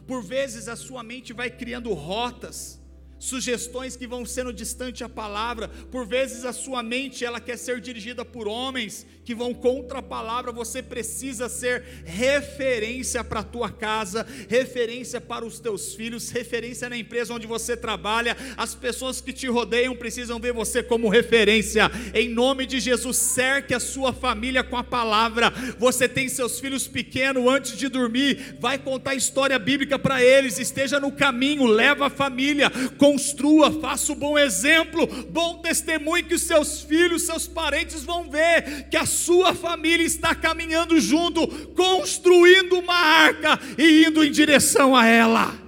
Por 0.08 0.24
vezes 0.24 0.68
a 0.68 0.76
sua 0.76 1.04
mente 1.04 1.32
vai 1.32 1.50
criando 1.50 1.94
rotas, 1.94 2.81
sugestões 3.22 3.96
que 3.96 4.08
vão 4.08 4.26
sendo 4.26 4.52
distante 4.52 5.04
à 5.04 5.08
palavra. 5.08 5.68
Por 5.92 6.08
vezes 6.08 6.44
a 6.44 6.52
sua 6.52 6.82
mente 6.82 7.24
ela 7.24 7.40
quer 7.40 7.56
ser 7.56 7.80
dirigida 7.80 8.26
por 8.26 8.48
homens 8.48 9.06
que 9.24 9.36
vão 9.36 9.54
contra 9.54 10.00
a 10.00 10.02
palavra. 10.02 10.52
Você 10.52 10.82
precisa 10.82 11.48
ser 11.48 11.84
referência 12.04 13.24
para 13.24 13.42
a 13.42 13.44
tua 13.44 13.70
casa, 13.70 14.26
referência 14.50 15.22
para 15.22 15.46
os 15.46 15.60
teus 15.60 15.94
filhos, 15.94 16.32
referência 16.32 16.90
na 16.90 16.98
empresa 16.98 17.36
onde 17.36 17.46
você 17.46 17.78
trabalha. 17.78 18.36
As 18.58 18.74
pessoas 18.74 19.22
que 19.22 19.32
te 19.32 19.48
rodeiam 19.48 19.96
precisam 19.96 20.40
ver 20.40 20.52
você 20.52 20.82
como 20.82 21.08
referência. 21.08 21.92
Em 22.16 22.28
nome 22.28 22.66
de 22.66 22.80
Jesus, 22.80 23.18
cerque 23.18 23.76
a 23.76 23.80
sua 23.80 24.12
família 24.12 24.64
com 24.64 24.78
a 24.78 24.84
palavra. 24.84 25.54
Você 25.78 26.10
tem 26.10 26.28
seus 26.28 26.60
filhos 26.60 26.88
pequenos 26.88 27.48
antes 27.48 27.78
de 27.78 27.88
dormir, 27.88 28.58
vai 28.60 28.80
contar 28.80 29.14
história 29.14 29.60
bíblica 29.60 30.00
para 30.00 30.24
eles. 30.24 30.58
Esteja 30.58 31.00
no 31.00 31.12
caminho, 31.12 31.68
leva 31.68 32.08
a 32.08 32.10
família 32.10 32.72
com 32.98 33.11
construa, 33.12 33.72
faça 33.72 34.14
o 34.14 34.16
um 34.16 34.20
bom 34.20 34.40
exemplo, 34.40 35.06
bom 35.30 35.58
testemunho 35.58 36.24
que 36.24 36.36
os 36.36 36.44
seus 36.44 36.82
filhos, 36.82 37.24
seus 37.24 37.46
parentes 37.46 38.04
vão 38.04 38.30
ver 38.30 38.88
que 38.90 38.96
a 38.96 39.06
sua 39.06 39.54
família 39.54 40.06
está 40.06 40.34
caminhando 40.34 41.00
junto, 41.00 41.46
construindo 41.76 42.80
uma 42.80 42.96
arca 42.96 43.60
e 43.78 44.06
indo 44.06 44.24
em 44.24 44.32
direção 44.32 44.96
a 44.96 45.06
ela. 45.06 45.61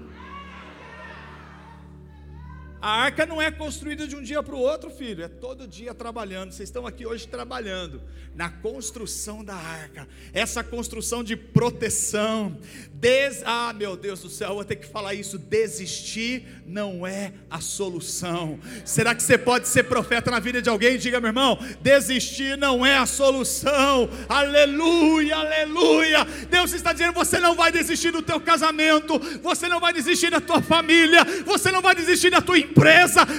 A 2.83 2.89
arca 3.03 3.25
não 3.25 3.41
é 3.41 3.49
construída 3.49 4.05
de 4.05 4.13
um 4.13 4.21
dia 4.21 4.43
para 4.43 4.53
o 4.53 4.59
outro, 4.59 4.89
filho, 4.89 5.23
é 5.23 5.29
todo 5.29 5.65
dia 5.65 5.93
trabalhando. 5.93 6.51
Vocês 6.51 6.67
estão 6.67 6.85
aqui 6.85 7.05
hoje 7.05 7.25
trabalhando 7.25 8.01
na 8.35 8.49
construção 8.49 9.41
da 9.41 9.55
arca, 9.55 10.05
essa 10.33 10.61
construção 10.61 11.23
de 11.23 11.37
proteção. 11.37 12.57
Des... 12.91 13.41
Ah, 13.45 13.71
meu 13.71 13.95
Deus 13.95 14.21
do 14.21 14.29
céu, 14.29 14.49
eu 14.49 14.55
vou 14.55 14.65
ter 14.65 14.75
que 14.75 14.85
falar 14.85 15.13
isso. 15.13 15.37
Desistir 15.37 16.45
não 16.65 17.07
é 17.07 17.31
a 17.49 17.61
solução. 17.61 18.59
Será 18.83 19.15
que 19.15 19.23
você 19.23 19.37
pode 19.37 19.69
ser 19.69 19.83
profeta 19.83 20.29
na 20.29 20.39
vida 20.41 20.61
de 20.61 20.67
alguém? 20.67 20.97
Diga, 20.97 21.21
meu 21.21 21.29
irmão, 21.29 21.57
desistir 21.79 22.57
não 22.57 22.85
é 22.85 22.97
a 22.97 23.05
solução. 23.05 24.09
Aleluia, 24.27 25.37
aleluia. 25.37 26.25
Deus 26.49 26.73
está 26.73 26.91
dizendo: 26.91 27.13
você 27.13 27.39
não 27.39 27.55
vai 27.55 27.71
desistir 27.71 28.11
do 28.11 28.21
teu 28.21 28.41
casamento, 28.41 29.17
você 29.41 29.69
não 29.69 29.79
vai 29.79 29.93
desistir 29.93 30.31
da 30.31 30.41
tua 30.41 30.61
família, 30.61 31.23
você 31.45 31.71
não 31.71 31.81
vai 31.81 31.95
desistir 31.95 32.29
da 32.29 32.41
tua 32.41 32.57
empresa. 32.57 32.72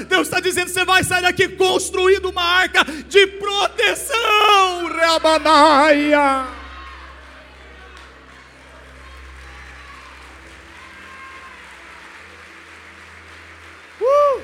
Deus 0.09 0.29
está 0.29 0.41
dizendo: 0.41 0.69
você 0.69 0.85
vai 0.85 1.05
sair 1.05 1.23
daqui 1.23 1.49
construindo 1.49 2.31
uma 2.31 2.43
arca 2.43 2.85
de 2.85 3.27
proteção. 3.27 4.87
Rabanaia. 4.89 6.47
Uh! 14.01 14.43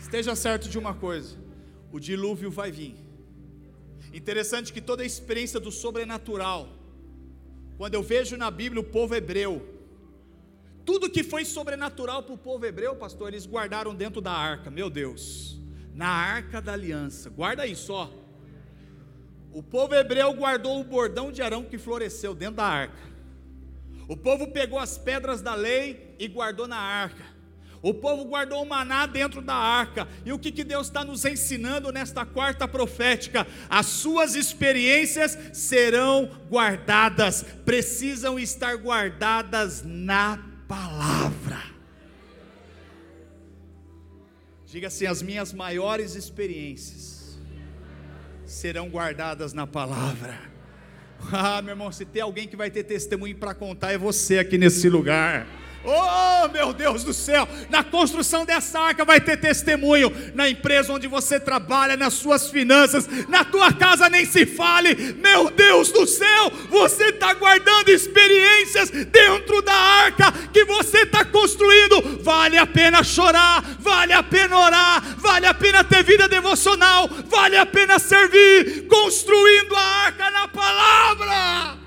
Esteja 0.00 0.34
certo 0.34 0.68
de 0.68 0.78
uma 0.78 0.94
coisa: 0.94 1.36
o 1.92 1.98
dilúvio 1.98 2.50
vai 2.50 2.70
vir. 2.70 2.96
Interessante 4.12 4.72
que 4.72 4.80
toda 4.80 5.02
a 5.02 5.06
experiência 5.06 5.60
do 5.60 5.70
sobrenatural, 5.70 6.68
quando 7.76 7.94
eu 7.94 8.02
vejo 8.02 8.36
na 8.36 8.50
Bíblia 8.50 8.80
o 8.80 8.84
povo 8.84 9.14
hebreu, 9.14 9.77
tudo 10.88 11.10
que 11.10 11.22
foi 11.22 11.44
sobrenatural 11.44 12.22
para 12.22 12.32
o 12.32 12.38
povo 12.38 12.64
hebreu, 12.64 12.96
pastor, 12.96 13.28
eles 13.28 13.44
guardaram 13.44 13.94
dentro 13.94 14.22
da 14.22 14.32
arca. 14.32 14.70
Meu 14.70 14.88
Deus, 14.88 15.60
na 15.92 16.08
arca 16.08 16.62
da 16.62 16.72
aliança. 16.72 17.28
Guarda 17.28 17.64
aí 17.64 17.76
só. 17.76 18.10
O 19.52 19.62
povo 19.62 19.94
hebreu 19.94 20.32
guardou 20.32 20.80
o 20.80 20.84
bordão 20.84 21.30
de 21.30 21.42
Arão 21.42 21.62
que 21.62 21.76
floresceu 21.76 22.34
dentro 22.34 22.54
da 22.54 22.64
arca. 22.64 22.96
O 24.08 24.16
povo 24.16 24.50
pegou 24.50 24.78
as 24.78 24.96
pedras 24.96 25.42
da 25.42 25.54
lei 25.54 26.16
e 26.18 26.26
guardou 26.26 26.66
na 26.66 26.78
arca. 26.78 27.22
O 27.82 27.92
povo 27.92 28.24
guardou 28.24 28.62
o 28.62 28.66
maná 28.66 29.04
dentro 29.04 29.42
da 29.42 29.54
arca. 29.54 30.08
E 30.24 30.32
o 30.32 30.38
que, 30.38 30.50
que 30.50 30.64
Deus 30.64 30.86
está 30.86 31.04
nos 31.04 31.22
ensinando 31.26 31.92
nesta 31.92 32.24
quarta 32.24 32.66
profética? 32.66 33.46
As 33.68 33.84
suas 33.84 34.34
experiências 34.34 35.36
serão 35.52 36.30
guardadas, 36.50 37.42
precisam 37.66 38.38
estar 38.38 38.74
guardadas 38.78 39.82
na 39.84 40.47
palavra. 40.68 41.62
Diga 44.66 44.88
assim: 44.88 45.06
as 45.06 45.22
minhas 45.22 45.52
maiores 45.52 46.14
experiências 46.14 47.38
serão 48.44 48.88
guardadas 48.88 49.52
na 49.52 49.66
palavra. 49.66 50.38
Ah, 51.32 51.60
meu 51.60 51.72
irmão, 51.72 51.90
se 51.90 52.04
tem 52.04 52.22
alguém 52.22 52.46
que 52.46 52.54
vai 52.54 52.70
ter 52.70 52.84
testemunho 52.84 53.34
para 53.34 53.52
contar, 53.52 53.90
é 53.90 53.98
você 53.98 54.38
aqui 54.38 54.56
nesse 54.56 54.88
lugar. 54.88 55.48
Oh, 55.90 56.48
meu 56.48 56.74
Deus 56.74 57.02
do 57.02 57.14
céu, 57.14 57.48
na 57.70 57.82
construção 57.82 58.44
dessa 58.44 58.78
arca 58.78 59.06
vai 59.06 59.22
ter 59.22 59.38
testemunho, 59.38 60.12
na 60.34 60.46
empresa 60.46 60.92
onde 60.92 61.06
você 61.06 61.40
trabalha, 61.40 61.96
nas 61.96 62.12
suas 62.12 62.50
finanças, 62.50 63.08
na 63.26 63.42
tua 63.42 63.72
casa 63.72 64.06
nem 64.10 64.26
se 64.26 64.44
fale. 64.44 65.14
Meu 65.14 65.50
Deus 65.50 65.90
do 65.90 66.06
céu, 66.06 66.52
você 66.68 67.04
está 67.04 67.32
guardando 67.32 67.88
experiências 67.88 68.90
dentro 68.90 69.62
da 69.62 69.72
arca 69.72 70.30
que 70.52 70.62
você 70.66 71.04
está 71.04 71.24
construindo. 71.24 72.22
Vale 72.22 72.58
a 72.58 72.66
pena 72.66 73.02
chorar, 73.02 73.64
vale 73.80 74.12
a 74.12 74.22
pena 74.22 74.58
orar, 74.58 75.02
vale 75.16 75.46
a 75.46 75.54
pena 75.54 75.82
ter 75.82 76.04
vida 76.04 76.28
devocional, 76.28 77.08
vale 77.24 77.56
a 77.56 77.64
pena 77.64 77.98
servir, 77.98 78.86
construindo 78.88 79.74
a 79.74 79.80
arca 79.80 80.30
na 80.30 80.48
palavra. 80.48 81.77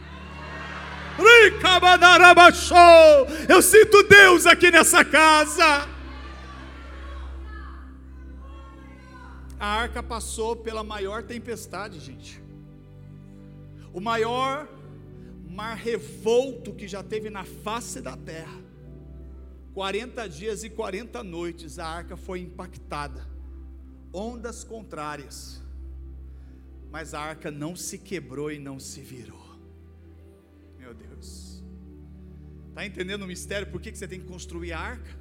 Eu 3.47 3.61
sinto 3.61 4.03
Deus 4.03 4.45
aqui 4.45 4.71
nessa 4.71 5.03
casa. 5.03 5.87
A 9.59 9.67
arca 9.67 10.01
passou 10.01 10.55
pela 10.55 10.83
maior 10.83 11.23
tempestade, 11.23 11.99
gente. 11.99 12.41
O 13.93 13.99
maior 13.99 14.67
mar 15.49 15.75
revolto 15.75 16.73
que 16.73 16.87
já 16.87 17.03
teve 17.03 17.29
na 17.29 17.43
face 17.43 18.01
da 18.01 18.15
terra. 18.17 18.59
40 19.73 20.27
dias 20.27 20.63
e 20.63 20.69
40 20.69 21.23
noites 21.23 21.77
a 21.77 21.85
arca 21.85 22.17
foi 22.17 22.39
impactada. 22.39 23.25
Ondas 24.13 24.63
contrárias. 24.63 25.61
Mas 26.89 27.13
a 27.13 27.21
arca 27.21 27.51
não 27.51 27.75
se 27.75 27.97
quebrou 27.97 28.51
e 28.51 28.59
não 28.59 28.79
se 28.79 29.01
virou. 29.01 29.40
Está 32.71 32.85
entendendo 32.85 33.23
o 33.23 33.27
mistério? 33.27 33.67
Por 33.67 33.81
que, 33.81 33.91
que 33.91 33.97
você 33.97 34.07
tem 34.07 34.21
que 34.21 34.27
construir 34.27 34.71
a 34.71 34.79
arca? 34.79 35.11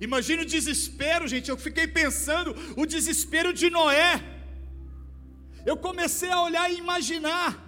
Imagina 0.00 0.42
o 0.42 0.44
desespero, 0.44 1.28
gente. 1.28 1.48
Eu 1.48 1.56
fiquei 1.56 1.86
pensando 1.86 2.52
o 2.76 2.84
desespero 2.84 3.52
de 3.52 3.70
Noé. 3.70 4.20
Eu 5.64 5.76
comecei 5.76 6.30
a 6.30 6.42
olhar 6.42 6.68
e 6.68 6.78
imaginar. 6.78 7.62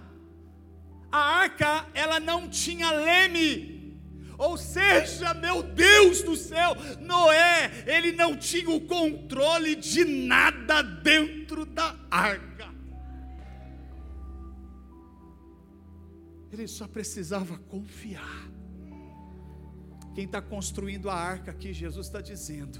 A 1.09 1.19
arca, 1.19 1.87
ela 1.93 2.19
não 2.19 2.49
tinha 2.49 2.91
leme. 2.91 3.97
Ou 4.37 4.57
seja, 4.57 5.33
meu 5.33 5.63
Deus 5.63 6.21
do 6.21 6.35
céu, 6.35 6.75
Noé, 6.99 7.85
ele 7.87 8.11
não 8.11 8.35
tinha 8.35 8.69
o 8.69 8.81
controle 8.81 9.75
de 9.75 10.03
nada 10.03 10.81
dentro 10.81 11.65
da 11.65 11.95
arca. 12.11 12.48
Ele 16.51 16.67
só 16.67 16.87
precisava 16.87 17.57
confiar. 17.57 18.49
Quem 20.15 20.25
está 20.25 20.41
construindo 20.41 21.09
a 21.09 21.13
arca 21.13 21.51
aqui, 21.51 21.71
Jesus 21.71 22.07
está 22.07 22.21
dizendo: 22.21 22.79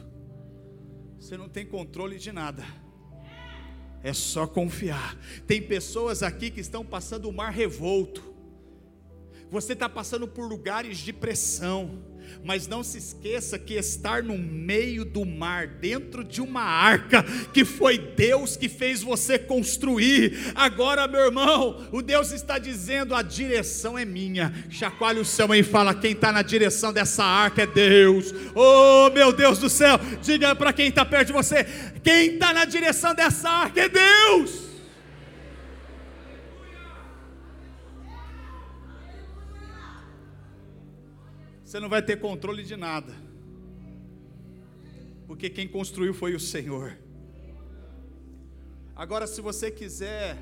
você 1.19 1.37
não 1.37 1.47
tem 1.47 1.65
controle 1.65 2.17
de 2.17 2.31
nada, 2.31 2.63
é 4.01 4.13
só 4.13 4.47
confiar. 4.47 5.17
Tem 5.45 5.61
pessoas 5.61 6.23
aqui 6.23 6.49
que 6.49 6.59
estão 6.59 6.83
passando 6.85 7.29
o 7.29 7.33
mar 7.33 7.51
revolto, 7.51 8.35
você 9.49 9.73
está 9.73 9.87
passando 9.87 10.27
por 10.27 10.47
lugares 10.47 10.97
de 10.97 11.13
pressão, 11.13 12.08
mas 12.43 12.67
não 12.67 12.83
se 12.83 12.97
esqueça 12.97 13.59
que 13.59 13.73
estar 13.75 14.23
no 14.23 14.37
meio 14.37 15.03
do 15.03 15.25
mar, 15.25 15.67
dentro 15.67 16.23
de 16.23 16.41
uma 16.41 16.61
arca, 16.61 17.23
que 17.53 17.65
foi 17.65 17.97
Deus 17.97 18.55
que 18.55 18.69
fez 18.69 19.01
você 19.01 19.37
construir. 19.37 20.37
Agora, 20.55 21.07
meu 21.07 21.21
irmão, 21.21 21.87
o 21.91 22.01
Deus 22.01 22.31
está 22.31 22.57
dizendo: 22.57 23.15
a 23.15 23.21
direção 23.21 23.97
é 23.97 24.05
minha. 24.05 24.53
Chacoalhe 24.69 25.19
o 25.19 25.25
céu 25.25 25.53
e 25.53 25.63
fala: 25.63 25.93
quem 25.93 26.11
está 26.11 26.31
na 26.31 26.41
direção 26.41 26.93
dessa 26.93 27.23
arca 27.23 27.63
é 27.63 27.67
Deus. 27.67 28.33
Oh, 28.55 29.09
meu 29.09 29.33
Deus 29.33 29.59
do 29.59 29.69
céu, 29.69 29.99
diga 30.21 30.55
para 30.55 30.73
quem 30.73 30.87
está 30.87 31.05
perto 31.05 31.27
de 31.27 31.33
você: 31.33 31.65
quem 32.03 32.33
está 32.33 32.53
na 32.53 32.65
direção 32.65 33.13
dessa 33.13 33.49
arca 33.49 33.81
é 33.81 33.89
Deus. 33.89 34.68
Você 41.69 41.79
não 41.79 41.87
vai 41.87 42.01
ter 42.01 42.19
controle 42.19 42.63
de 42.63 42.75
nada, 42.75 43.13
porque 45.27 45.51
quem 45.51 45.67
construiu 45.67 46.15
foi 46.15 46.33
o 46.33 46.39
Senhor. 46.39 46.97
Agora, 48.95 49.27
se 49.27 49.39
você 49.39 49.69
quiser 49.69 50.35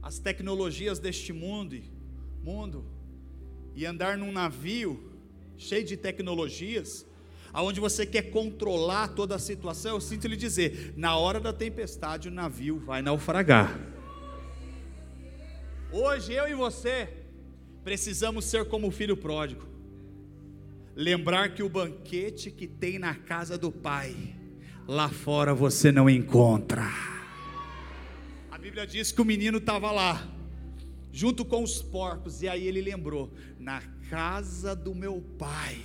as 0.00 0.18
tecnologias 0.18 0.98
deste 0.98 1.34
mundo, 1.34 1.82
mundo 2.42 2.86
e 3.74 3.84
andar 3.84 4.16
num 4.16 4.32
navio 4.32 5.12
cheio 5.58 5.84
de 5.84 5.98
tecnologias, 5.98 7.06
aonde 7.52 7.78
você 7.78 8.06
quer 8.06 8.30
controlar 8.30 9.08
toda 9.08 9.34
a 9.34 9.38
situação, 9.38 9.96
eu 9.96 10.00
sinto 10.00 10.26
lhe 10.26 10.36
dizer, 10.36 10.94
na 10.96 11.14
hora 11.18 11.38
da 11.38 11.52
tempestade 11.52 12.26
o 12.26 12.32
navio 12.32 12.78
vai 12.78 13.02
naufragar. 13.02 13.78
Hoje 15.92 16.32
eu 16.32 16.48
e 16.48 16.54
você 16.54 17.06
precisamos 17.84 18.46
ser 18.46 18.64
como 18.64 18.88
o 18.88 18.90
filho 18.90 19.14
pródigo 19.14 19.69
lembrar 21.00 21.54
que 21.54 21.62
o 21.62 21.68
banquete 21.68 22.50
que 22.50 22.66
tem 22.66 22.98
na 22.98 23.14
casa 23.14 23.56
do 23.56 23.72
Pai, 23.72 24.14
lá 24.86 25.08
fora 25.08 25.54
você 25.54 25.90
não 25.90 26.10
encontra. 26.10 26.86
A 28.50 28.58
Bíblia 28.58 28.86
diz 28.86 29.10
que 29.10 29.22
o 29.22 29.24
menino 29.24 29.56
estava 29.56 29.90
lá, 29.90 30.28
junto 31.10 31.42
com 31.42 31.62
os 31.62 31.80
porcos, 31.80 32.42
e 32.42 32.48
aí 32.48 32.66
ele 32.66 32.82
lembrou: 32.82 33.32
na 33.58 33.80
casa 34.10 34.76
do 34.76 34.94
meu 34.94 35.22
pai 35.38 35.78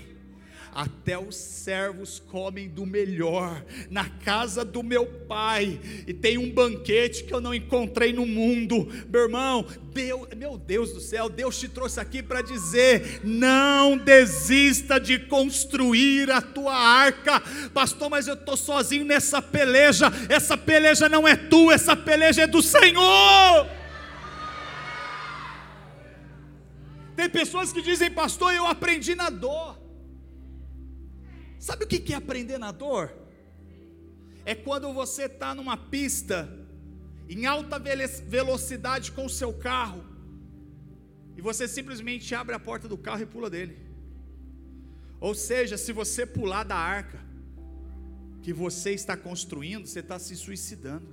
até 0.75 1.17
os 1.17 1.37
servos 1.37 2.19
comem 2.19 2.67
do 2.67 2.85
melhor, 2.85 3.63
na 3.89 4.09
casa 4.09 4.65
do 4.65 4.83
meu 4.83 5.05
pai, 5.05 5.79
e 6.05 6.13
tem 6.13 6.37
um 6.37 6.51
banquete 6.51 7.23
que 7.23 7.33
eu 7.33 7.39
não 7.39 7.53
encontrei 7.53 8.11
no 8.11 8.25
mundo, 8.25 8.85
meu 9.09 9.21
irmão, 9.21 9.65
Deus, 9.93 10.27
meu 10.35 10.57
Deus 10.57 10.91
do 10.91 10.99
céu, 10.99 11.29
Deus 11.29 11.57
te 11.57 11.69
trouxe 11.69 12.01
aqui 12.01 12.21
para 12.21 12.41
dizer: 12.41 13.21
não 13.23 13.97
desista 13.97 14.99
de 14.99 15.17
construir 15.17 16.29
a 16.29 16.41
tua 16.41 16.75
arca, 16.75 17.41
pastor, 17.73 18.09
mas 18.09 18.27
eu 18.27 18.33
estou 18.33 18.57
sozinho 18.57 19.05
nessa 19.05 19.41
peleja, 19.41 20.11
essa 20.27 20.57
peleja 20.57 21.07
não 21.07 21.25
é 21.25 21.37
tua, 21.37 21.75
essa 21.75 21.95
peleja 21.95 22.41
é 22.41 22.47
do 22.47 22.61
Senhor. 22.61 23.65
Tem 27.15 27.29
pessoas 27.29 27.71
que 27.71 27.81
dizem, 27.81 28.11
pastor, 28.11 28.53
eu 28.53 28.67
aprendi 28.67 29.15
na 29.15 29.29
dor. 29.29 29.84
Sabe 31.65 31.83
o 31.83 31.87
que 31.87 32.13
é 32.13 32.15
aprender 32.15 32.59
na 32.59 32.71
dor? 32.71 33.11
É 34.45 34.53
quando 34.53 34.93
você 34.93 35.23
está 35.23 35.55
numa 35.55 35.75
pista, 35.75 36.47
em 37.27 37.47
alta 37.47 37.79
velocidade 37.79 39.11
com 39.11 39.25
o 39.25 39.29
seu 39.29 39.51
carro, 39.51 40.05
e 41.35 41.41
você 41.41 41.67
simplesmente 41.67 42.35
abre 42.35 42.53
a 42.53 42.59
porta 42.59 42.87
do 42.87 42.95
carro 42.95 43.23
e 43.23 43.25
pula 43.25 43.49
dele. 43.49 43.75
Ou 45.19 45.33
seja, 45.33 45.75
se 45.75 45.91
você 45.91 46.23
pular 46.23 46.63
da 46.63 46.75
arca 46.75 47.19
que 48.43 48.53
você 48.53 48.91
está 48.91 49.17
construindo, 49.17 49.87
você 49.87 50.01
está 50.01 50.19
se 50.19 50.35
suicidando 50.35 51.11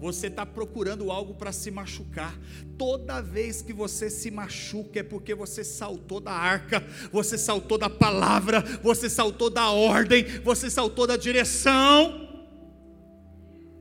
você 0.00 0.28
está 0.28 0.46
procurando 0.46 1.10
algo 1.10 1.34
para 1.34 1.52
se 1.52 1.70
machucar. 1.70 2.38
Toda 2.76 3.20
vez 3.20 3.60
que 3.62 3.72
você 3.72 4.08
se 4.08 4.30
machuca 4.30 5.00
é 5.00 5.02
porque 5.02 5.34
você 5.34 5.64
saltou 5.64 6.20
da 6.20 6.32
arca, 6.32 6.84
você 7.12 7.36
saltou 7.36 7.76
da 7.76 7.90
palavra, 7.90 8.62
você 8.82 9.10
saltou 9.10 9.50
da 9.50 9.70
ordem, 9.70 10.24
você 10.44 10.70
saltou 10.70 11.06
da 11.06 11.16
direção. 11.16 12.26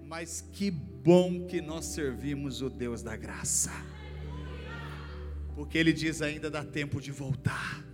Mas 0.05 0.41
que 0.53 0.71
bom 0.71 1.45
que 1.45 1.61
nós 1.61 1.85
servimos 1.85 2.61
o 2.61 2.69
Deus 2.69 3.03
da 3.03 3.15
graça, 3.15 3.71
porque 5.55 5.77
Ele 5.77 5.93
diz 5.93 6.21
ainda 6.21 6.49
dá 6.49 6.63
tempo 6.63 7.01
de 7.01 7.11
voltar. 7.11 7.85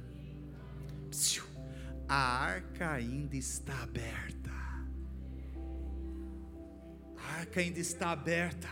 A 2.08 2.16
arca 2.16 2.92
ainda 2.92 3.36
está 3.36 3.82
aberta. 3.82 4.43
Arca 7.34 7.60
ainda 7.60 7.80
está 7.80 8.12
aberta, 8.12 8.67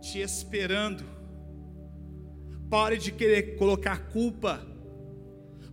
te 0.00 0.18
esperando. 0.20 1.04
Pare 2.68 2.96
de 2.96 3.12
querer 3.12 3.56
colocar 3.56 4.08
culpa, 4.08 4.66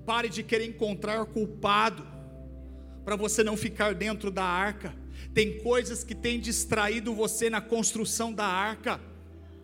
pare 0.06 0.30
de 0.30 0.44
querer 0.44 0.66
encontrar 0.66 1.26
culpado, 1.26 2.06
para 3.04 3.16
você 3.16 3.44
não 3.44 3.58
ficar 3.58 3.96
dentro 3.96 4.30
da 4.30 4.44
arca. 4.44 4.94
Tem 5.34 5.60
coisas 5.60 6.04
que 6.04 6.14
têm 6.14 6.40
distraído 6.40 7.14
você 7.14 7.50
na 7.50 7.62
construção 7.62 8.32
da 8.32 8.46
arca. 8.46 9.00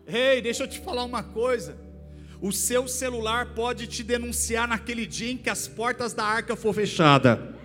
Ei, 0.06 0.40
deixa 0.40 0.64
eu 0.64 0.68
te 0.68 0.80
falar 0.80 1.04
uma 1.04 1.22
coisa. 1.22 1.76
O 2.40 2.52
seu 2.52 2.86
celular 2.86 3.54
pode 3.54 3.86
te 3.86 4.02
denunciar 4.02 4.68
naquele 4.68 5.06
dia 5.06 5.32
em 5.32 5.36
que 5.36 5.48
as 5.48 5.66
portas 5.66 6.12
da 6.12 6.24
arca 6.24 6.56
for 6.56 6.74
fechada. 6.74 7.55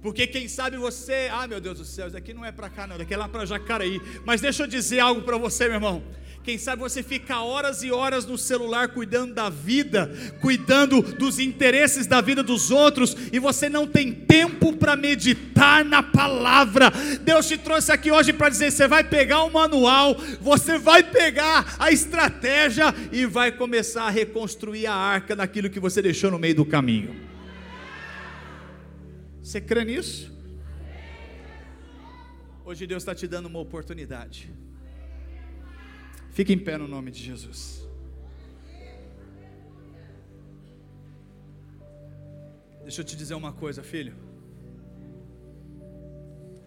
Porque 0.00 0.26
quem 0.26 0.46
sabe 0.46 0.76
você, 0.76 1.28
ah 1.32 1.46
meu 1.46 1.60
Deus 1.60 1.78
do 1.78 1.84
céu, 1.84 2.06
isso 2.06 2.16
aqui 2.16 2.32
não 2.32 2.44
é 2.44 2.52
para 2.52 2.70
cá 2.70 2.86
não, 2.86 2.96
daqui 2.96 3.14
é 3.14 3.16
lá 3.16 3.28
para 3.28 3.44
Jacareí. 3.44 4.00
Mas 4.24 4.40
deixa 4.40 4.62
eu 4.62 4.66
dizer 4.66 5.00
algo 5.00 5.22
para 5.22 5.36
você, 5.36 5.64
meu 5.64 5.74
irmão. 5.74 6.02
Quem 6.44 6.56
sabe 6.56 6.80
você 6.80 7.02
fica 7.02 7.42
horas 7.42 7.82
e 7.82 7.90
horas 7.90 8.24
no 8.24 8.38
celular 8.38 8.88
cuidando 8.88 9.34
da 9.34 9.50
vida, 9.50 10.10
cuidando 10.40 11.02
dos 11.02 11.38
interesses 11.38 12.06
da 12.06 12.22
vida 12.22 12.42
dos 12.42 12.70
outros, 12.70 13.14
e 13.30 13.38
você 13.38 13.68
não 13.68 13.86
tem 13.86 14.12
tempo 14.12 14.74
para 14.74 14.96
meditar 14.96 15.84
na 15.84 16.02
palavra. 16.02 16.90
Deus 17.20 17.46
te 17.46 17.58
trouxe 17.58 17.92
aqui 17.92 18.10
hoje 18.10 18.32
para 18.32 18.48
dizer: 18.48 18.70
você 18.70 18.88
vai 18.88 19.04
pegar 19.04 19.42
o 19.42 19.52
manual, 19.52 20.16
você 20.40 20.78
vai 20.78 21.02
pegar 21.02 21.76
a 21.78 21.92
estratégia 21.92 22.94
e 23.12 23.26
vai 23.26 23.52
começar 23.52 24.04
a 24.04 24.10
reconstruir 24.10 24.86
a 24.86 24.94
arca 24.94 25.36
daquilo 25.36 25.68
que 25.68 25.78
você 25.78 26.00
deixou 26.00 26.30
no 26.30 26.38
meio 26.38 26.54
do 26.54 26.64
caminho. 26.64 27.14
Você 29.48 29.62
crê 29.62 29.82
nisso? 29.82 30.30
Hoje 32.66 32.86
Deus 32.86 33.02
está 33.02 33.14
te 33.14 33.26
dando 33.26 33.46
uma 33.46 33.58
oportunidade. 33.58 34.52
Fique 36.32 36.52
em 36.52 36.58
pé 36.58 36.76
no 36.76 36.86
nome 36.86 37.10
de 37.10 37.22
Jesus. 37.22 37.88
Deixa 42.82 43.00
eu 43.00 43.04
te 43.06 43.16
dizer 43.16 43.32
uma 43.36 43.50
coisa, 43.50 43.82
filho. 43.82 44.14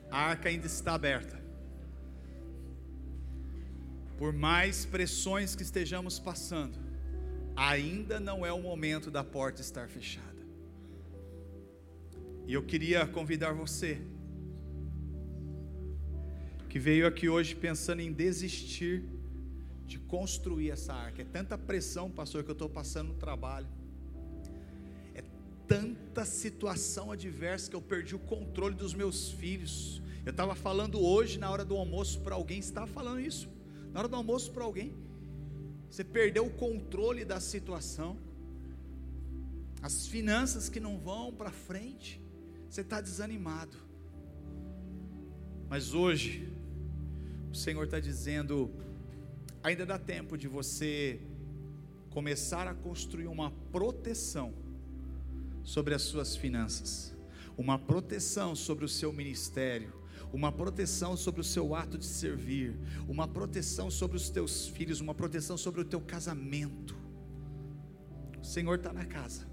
A 0.09 0.17
arca 0.17 0.49
ainda 0.49 0.65
está 0.65 0.95
aberta. 0.95 1.39
Por 4.17 4.33
mais 4.33 4.85
pressões 4.87 5.55
que 5.55 5.61
estejamos 5.61 6.17
passando, 6.17 6.79
ainda 7.55 8.19
não 8.19 8.43
é 8.43 8.51
o 8.51 8.59
momento 8.59 9.11
da 9.11 9.23
porta 9.23 9.61
estar 9.61 9.87
fechada. 9.87 10.30
E 12.47 12.53
eu 12.53 12.63
queria 12.63 13.05
convidar 13.05 13.53
você, 13.53 14.01
que 16.69 16.79
veio 16.79 17.05
aqui 17.05 17.27
hoje 17.27 17.53
pensando 17.53 18.01
em 18.01 18.13
desistir 18.13 19.03
de 19.85 19.99
construir 19.99 20.71
essa 20.71 20.93
arca. 20.93 21.21
É 21.21 21.25
tanta 21.25 21.57
pressão, 21.57 22.09
pastor, 22.09 22.45
que 22.45 22.49
eu 22.49 22.53
estou 22.53 22.69
passando 22.69 23.09
no 23.09 23.15
trabalho. 23.15 23.67
É 25.13 25.21
tanta 25.67 26.23
situação 26.23 27.11
adversa 27.11 27.69
que 27.69 27.75
eu 27.75 27.81
perdi 27.81 28.15
o 28.15 28.19
controle 28.19 28.73
dos 28.73 28.93
meus 28.93 29.31
filhos. 29.31 30.01
Eu 30.25 30.31
estava 30.31 30.55
falando 30.55 31.01
hoje, 31.01 31.37
na 31.37 31.51
hora 31.51 31.65
do 31.65 31.75
almoço, 31.75 32.21
para 32.21 32.35
alguém, 32.35 32.59
estava 32.59 32.87
falando 32.87 33.19
isso, 33.19 33.49
na 33.91 33.99
hora 33.99 34.07
do 34.07 34.15
almoço 34.15 34.51
para 34.51 34.63
alguém. 34.63 34.95
Você 35.89 36.05
perdeu 36.05 36.45
o 36.45 36.51
controle 36.51 37.25
da 37.25 37.41
situação, 37.41 38.17
as 39.81 40.07
finanças 40.07 40.69
que 40.69 40.79
não 40.79 40.97
vão 40.97 41.33
para 41.33 41.51
frente, 41.51 42.21
você 42.71 42.81
está 42.81 43.01
desanimado. 43.01 43.75
Mas 45.69 45.93
hoje, 45.93 46.49
o 47.51 47.55
Senhor 47.55 47.83
está 47.83 47.99
dizendo: 47.99 48.71
ainda 49.61 49.85
dá 49.85 49.99
tempo 49.99 50.37
de 50.37 50.47
você 50.47 51.19
começar 52.09 52.69
a 52.69 52.73
construir 52.73 53.27
uma 53.27 53.51
proteção 53.73 54.53
sobre 55.63 55.93
as 55.93 56.01
suas 56.03 56.37
finanças, 56.37 57.13
uma 57.57 57.77
proteção 57.77 58.55
sobre 58.55 58.85
o 58.85 58.89
seu 58.89 59.11
ministério, 59.11 59.93
uma 60.31 60.49
proteção 60.49 61.17
sobre 61.17 61.41
o 61.41 61.43
seu 61.43 61.75
ato 61.75 61.97
de 61.97 62.05
servir, 62.05 62.79
uma 63.05 63.27
proteção 63.27 63.91
sobre 63.91 64.15
os 64.15 64.29
teus 64.29 64.69
filhos, 64.69 65.01
uma 65.01 65.13
proteção 65.13 65.57
sobre 65.57 65.81
o 65.81 65.85
teu 65.85 65.99
casamento. 65.99 66.95
O 68.41 68.45
Senhor 68.45 68.75
está 68.75 68.93
na 68.93 69.03
casa. 69.03 69.50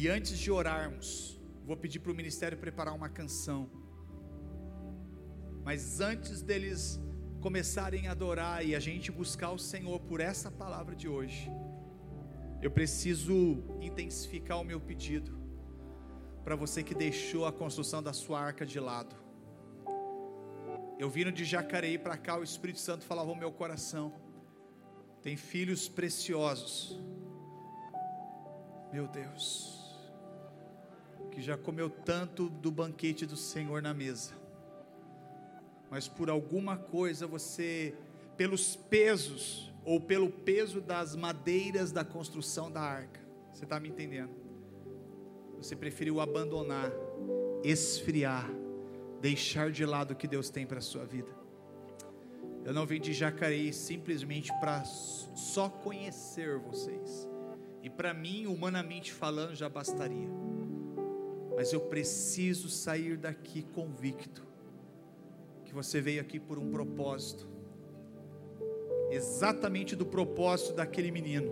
E 0.00 0.08
antes 0.08 0.38
de 0.38 0.48
orarmos, 0.48 1.40
vou 1.66 1.76
pedir 1.76 1.98
para 1.98 2.12
o 2.12 2.14
ministério 2.14 2.56
preparar 2.56 2.94
uma 2.94 3.08
canção. 3.08 3.68
Mas 5.64 6.00
antes 6.00 6.40
deles 6.40 7.00
começarem 7.40 8.06
a 8.06 8.12
adorar 8.12 8.64
e 8.64 8.76
a 8.76 8.78
gente 8.78 9.10
buscar 9.10 9.50
o 9.50 9.58
Senhor 9.58 9.98
por 9.98 10.20
essa 10.20 10.52
palavra 10.52 10.94
de 10.94 11.08
hoje, 11.08 11.50
eu 12.62 12.70
preciso 12.70 13.34
intensificar 13.80 14.60
o 14.60 14.64
meu 14.64 14.80
pedido 14.80 15.36
para 16.44 16.54
você 16.54 16.84
que 16.84 16.94
deixou 16.94 17.44
a 17.44 17.52
construção 17.52 18.00
da 18.00 18.12
sua 18.12 18.40
arca 18.40 18.64
de 18.64 18.78
lado. 18.78 19.16
Eu 20.96 21.10
vindo 21.10 21.32
de 21.32 21.44
Jacareí 21.44 21.98
para 21.98 22.16
cá, 22.16 22.38
o 22.38 22.44
Espírito 22.44 22.78
Santo 22.78 23.04
falava 23.04 23.30
ao 23.30 23.36
meu 23.36 23.50
coração. 23.50 24.12
Tem 25.22 25.36
filhos 25.36 25.88
preciosos. 25.88 26.96
Meu 28.92 29.08
Deus. 29.08 29.77
Que 31.30 31.40
já 31.40 31.56
comeu 31.56 31.88
tanto 31.88 32.48
do 32.48 32.70
banquete 32.70 33.26
do 33.26 33.36
Senhor 33.36 33.82
na 33.82 33.94
mesa 33.94 34.38
mas 35.90 36.06
por 36.06 36.28
alguma 36.28 36.76
coisa 36.76 37.26
você, 37.26 37.94
pelos 38.36 38.76
pesos, 38.76 39.72
ou 39.84 40.00
pelo 40.00 40.30
peso 40.30 40.80
das 40.80 41.16
madeiras 41.16 41.90
da 41.90 42.04
construção 42.04 42.70
da 42.70 42.80
arca, 42.80 43.20
você 43.52 43.64
está 43.64 43.80
me 43.80 43.88
entendendo? 43.88 44.30
Você 45.56 45.74
preferiu 45.74 46.20
abandonar, 46.20 46.92
esfriar, 47.64 48.48
deixar 49.20 49.70
de 49.70 49.84
lado 49.86 50.12
o 50.12 50.16
que 50.16 50.28
Deus 50.28 50.50
tem 50.50 50.66
para 50.66 50.78
a 50.78 50.82
sua 50.82 51.04
vida. 51.04 51.36
Eu 52.64 52.74
não 52.74 52.84
vim 52.84 53.00
de 53.00 53.14
Jacareí 53.14 53.72
simplesmente 53.72 54.52
para 54.60 54.84
só 54.84 55.70
conhecer 55.70 56.58
vocês. 56.58 57.26
E 57.82 57.88
para 57.88 58.12
mim, 58.12 58.46
humanamente 58.46 59.10
falando, 59.10 59.54
já 59.54 59.68
bastaria. 59.68 60.28
Mas 61.58 61.72
eu 61.72 61.80
preciso 61.80 62.68
sair 62.68 63.16
daqui 63.16 63.64
convicto 63.74 64.46
que 65.64 65.74
você 65.74 66.00
veio 66.00 66.20
aqui 66.20 66.38
por 66.38 66.56
um 66.56 66.70
propósito, 66.70 67.48
exatamente 69.10 69.96
do 69.96 70.06
propósito 70.06 70.72
daquele 70.72 71.10
menino, 71.10 71.50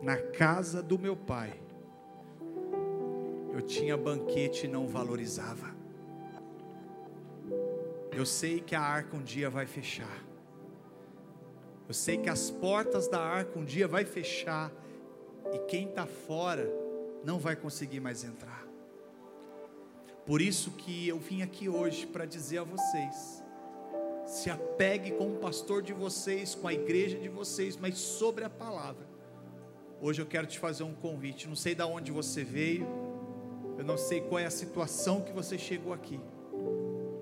na 0.00 0.16
casa 0.16 0.82
do 0.82 0.98
meu 0.98 1.14
pai, 1.14 1.60
eu 3.52 3.60
tinha 3.60 3.94
banquete 3.94 4.64
e 4.64 4.68
não 4.70 4.88
valorizava. 4.88 5.76
Eu 8.10 8.24
sei 8.24 8.58
que 8.58 8.74
a 8.74 8.80
arca 8.80 9.18
um 9.18 9.22
dia 9.22 9.50
vai 9.50 9.66
fechar. 9.66 10.24
Eu 11.86 11.92
sei 11.92 12.16
que 12.16 12.30
as 12.30 12.50
portas 12.50 13.06
da 13.06 13.20
arca 13.20 13.58
um 13.58 13.66
dia 13.66 13.86
vai 13.86 14.06
fechar 14.06 14.72
e 15.52 15.58
quem 15.66 15.90
está 15.90 16.06
fora 16.06 16.79
não 17.24 17.38
vai 17.38 17.56
conseguir 17.56 18.00
mais 18.00 18.24
entrar. 18.24 18.66
Por 20.26 20.40
isso 20.40 20.70
que 20.72 21.08
eu 21.08 21.18
vim 21.18 21.42
aqui 21.42 21.68
hoje 21.68 22.06
para 22.06 22.24
dizer 22.24 22.58
a 22.58 22.64
vocês: 22.64 23.42
se 24.26 24.48
apegue 24.48 25.12
com 25.12 25.32
o 25.32 25.38
pastor 25.38 25.82
de 25.82 25.92
vocês, 25.92 26.54
com 26.54 26.68
a 26.68 26.72
igreja 26.72 27.18
de 27.18 27.28
vocês, 27.28 27.76
mas 27.76 27.98
sobre 27.98 28.44
a 28.44 28.50
palavra. 28.50 29.08
Hoje 30.00 30.22
eu 30.22 30.26
quero 30.26 30.46
te 30.46 30.58
fazer 30.58 30.82
um 30.82 30.94
convite. 30.94 31.48
Não 31.48 31.56
sei 31.56 31.74
de 31.74 31.82
onde 31.82 32.10
você 32.10 32.42
veio, 32.42 32.86
eu 33.76 33.84
não 33.84 33.98
sei 33.98 34.20
qual 34.20 34.38
é 34.38 34.46
a 34.46 34.50
situação 34.50 35.20
que 35.20 35.32
você 35.32 35.58
chegou 35.58 35.92
aqui, 35.92 36.20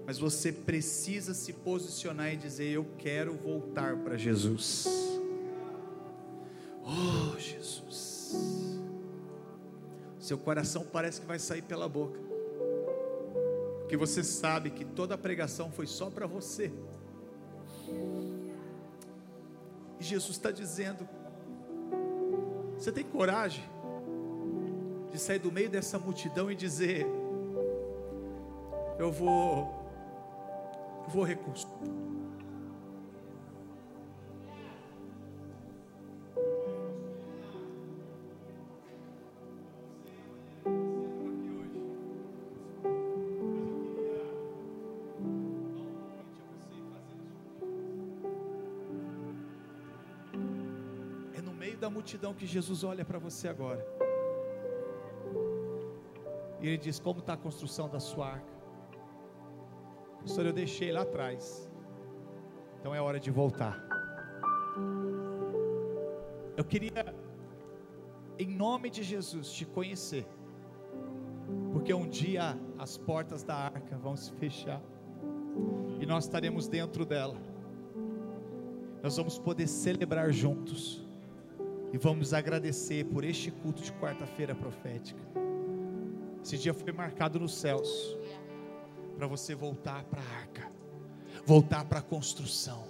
mas 0.06 0.18
você 0.18 0.52
precisa 0.52 1.34
se 1.34 1.52
posicionar 1.52 2.32
e 2.32 2.36
dizer: 2.36 2.70
Eu 2.70 2.86
quero 2.98 3.34
voltar 3.34 3.96
para 3.96 4.16
Jesus. 4.16 4.86
Oh, 6.84 7.38
Jesus. 7.38 8.67
Seu 10.28 10.38
coração 10.38 10.84
parece 10.84 11.20
que 11.20 11.26
vai 11.26 11.38
sair 11.38 11.62
pela 11.62 11.88
boca 11.88 12.28
porque 13.88 13.96
você 13.96 14.22
sabe 14.22 14.68
que 14.68 14.84
toda 14.84 15.14
a 15.14 15.18
pregação 15.18 15.72
foi 15.72 15.86
só 15.86 16.10
para 16.10 16.26
você. 16.26 16.70
E 19.98 20.04
Jesus 20.04 20.36
está 20.36 20.50
dizendo: 20.50 21.08
você 22.76 22.92
tem 22.92 23.02
coragem 23.02 23.64
de 25.10 25.18
sair 25.18 25.38
do 25.38 25.50
meio 25.50 25.70
dessa 25.70 25.98
multidão 25.98 26.52
e 26.52 26.54
dizer: 26.54 27.06
eu 28.98 29.10
vou, 29.10 29.88
eu 31.06 31.10
vou 31.10 31.22
reconstruir. 31.22 32.17
Multidão 52.08 52.32
que 52.32 52.46
Jesus 52.46 52.84
olha 52.84 53.04
para 53.04 53.18
você 53.18 53.48
agora. 53.48 53.86
E 56.58 56.66
ele 56.66 56.78
diz: 56.78 56.98
Como 56.98 57.20
está 57.20 57.34
a 57.34 57.36
construção 57.36 57.86
da 57.86 58.00
sua 58.00 58.28
arca? 58.28 58.52
Pastor, 60.22 60.46
eu 60.46 60.52
deixei 60.54 60.90
lá 60.90 61.02
atrás. 61.02 61.70
Então 62.80 62.94
é 62.94 63.00
hora 63.00 63.20
de 63.20 63.30
voltar. 63.30 63.76
Eu 66.56 66.64
queria, 66.64 67.14
em 68.38 68.48
nome 68.48 68.88
de 68.88 69.02
Jesus, 69.02 69.52
te 69.52 69.66
conhecer. 69.66 70.26
Porque 71.72 71.92
um 71.92 72.08
dia 72.08 72.58
as 72.78 72.96
portas 72.96 73.42
da 73.42 73.54
arca 73.54 73.98
vão 73.98 74.16
se 74.16 74.32
fechar. 74.32 74.80
E 76.00 76.06
nós 76.06 76.24
estaremos 76.24 76.68
dentro 76.68 77.04
dela. 77.04 77.36
Nós 79.02 79.14
vamos 79.14 79.38
poder 79.38 79.66
celebrar 79.66 80.32
juntos. 80.32 81.06
E 81.92 81.96
vamos 81.96 82.34
agradecer 82.34 83.04
por 83.06 83.24
este 83.24 83.50
culto 83.50 83.82
de 83.82 83.92
quarta-feira 83.92 84.54
profética. 84.54 85.22
Esse 86.42 86.58
dia 86.58 86.74
foi 86.74 86.92
marcado 86.92 87.38
nos 87.40 87.54
céus 87.54 88.16
para 89.16 89.26
você 89.26 89.54
voltar 89.54 90.04
para 90.04 90.20
a 90.20 90.36
arca, 90.40 90.70
voltar 91.44 91.84
para 91.84 91.98
a 91.98 92.02
construção. 92.02 92.86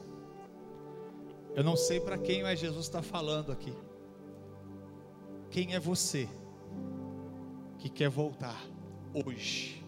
Eu 1.55 1.65
não 1.65 1.77
sei 1.77 1.99
para 1.99 2.19
quem 2.19 2.43
mas 2.43 2.59
Jesus 2.59 2.87
está 2.87 3.03
falando 3.03 3.51
aqui. 3.51 3.75
Quem 5.51 5.75
é 5.75 5.81
você 5.81 6.29
que 7.79 7.89
quer 7.89 8.09
voltar 8.09 8.63
hoje 9.13 9.85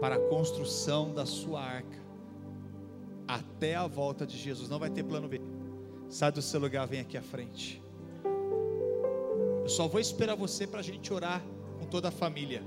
para 0.00 0.16
a 0.16 0.28
construção 0.28 1.12
da 1.14 1.26
sua 1.26 1.60
arca 1.62 1.98
até 3.26 3.74
a 3.74 3.86
volta 3.86 4.26
de 4.26 4.36
Jesus? 4.36 4.68
Não 4.68 4.78
vai 4.78 4.90
ter 4.90 5.02
plano 5.02 5.28
B. 5.28 5.40
Sai 6.08 6.30
do 6.30 6.42
seu 6.42 6.60
lugar, 6.60 6.86
vem 6.86 7.00
aqui 7.00 7.16
à 7.16 7.22
frente. 7.22 7.81
Eu 9.62 9.68
só 9.68 9.86
vou 9.86 10.00
esperar 10.00 10.34
você 10.34 10.66
para 10.66 10.80
a 10.80 10.82
gente 10.82 11.12
orar 11.12 11.42
com 11.78 11.86
toda 11.86 12.08
a 12.08 12.10
família. 12.10 12.62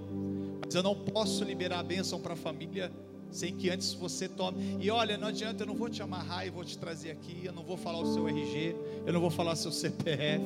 Mas 0.64 0.74
eu 0.74 0.82
não 0.82 0.96
posso 0.96 1.43
liberar 1.43 1.80
a 1.80 1.84
bênção 1.84 2.20
para 2.20 2.34
a 2.34 2.38
família 2.38 2.91
sem 3.30 3.54
que 3.54 3.70
antes 3.70 3.93
você 3.93 4.30
tome. 4.30 4.78
E 4.80 4.89
olha, 4.89 5.18
não 5.18 5.28
adianta, 5.28 5.64
eu 5.64 5.68
não 5.68 5.76
vou 5.76 5.89
te 5.89 6.02
amarrar 6.02 6.48
e 6.48 6.50
vou 6.50 6.64
te 6.64 6.78
trazer 6.78 7.12
aqui, 7.12 7.41
eu 7.43 7.52
não 7.52 7.64
vou 7.64 7.76
falar 7.76 8.00
o 8.00 8.14
seu 8.14 8.28
RG, 8.28 8.76
eu 9.06 9.12
não 9.12 9.20
vou 9.20 9.30
falar 9.30 9.56
seu 9.58 9.72
CPF. 9.72 10.46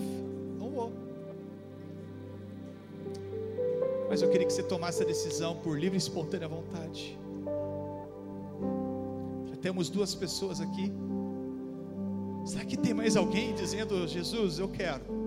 Não 0.58 0.70
vou. 0.72 0.91
Mas 4.10 4.24
eu 4.24 4.30
queria 4.30 4.47
que 4.47 4.54
você 4.54 4.64
tomasse 4.64 5.04
a 5.04 5.06
decisão 5.06 5.56
por 5.58 5.80
livre 5.80 5.97
e 5.97 6.00
espontânea 6.00 6.47
vontade. 6.47 7.16
Já 9.52 9.56
temos 9.58 9.88
duas 9.88 10.16
pessoas 10.16 10.60
aqui. 10.60 10.91
Será 12.43 12.66
que 12.66 12.76
tem 12.76 12.95
mais 12.95 13.16
alguém 13.16 13.54
dizendo, 13.54 14.08
Jesus, 14.08 14.58
eu 14.58 14.68
quero? 14.68 15.18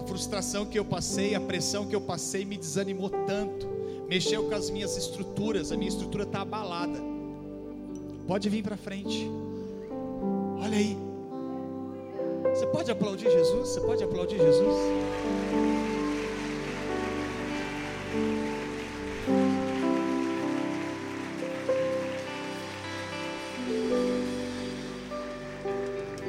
A 0.00 0.02
frustração 0.02 0.64
que 0.64 0.78
eu 0.78 0.84
passei, 0.84 1.34
a 1.34 1.40
pressão 1.40 1.86
que 1.86 1.94
eu 1.94 2.00
passei 2.00 2.42
me 2.42 2.56
desanimou 2.56 3.10
tanto, 3.10 3.68
mexeu 4.08 4.48
com 4.48 4.54
as 4.54 4.70
minhas 4.70 4.96
estruturas, 4.96 5.70
a 5.70 5.76
minha 5.76 5.90
estrutura 5.90 6.24
está 6.24 6.40
abalada. 6.40 6.98
Pode 8.26 8.48
vir 8.48 8.62
para 8.62 8.78
frente, 8.78 9.30
olha 10.58 10.78
aí. 10.78 10.96
Você 12.44 12.66
pode 12.68 12.90
aplaudir 12.90 13.30
Jesus? 13.30 13.68
Você 13.68 13.80
pode 13.82 14.02
aplaudir 14.02 14.38
Jesus? 14.38 14.74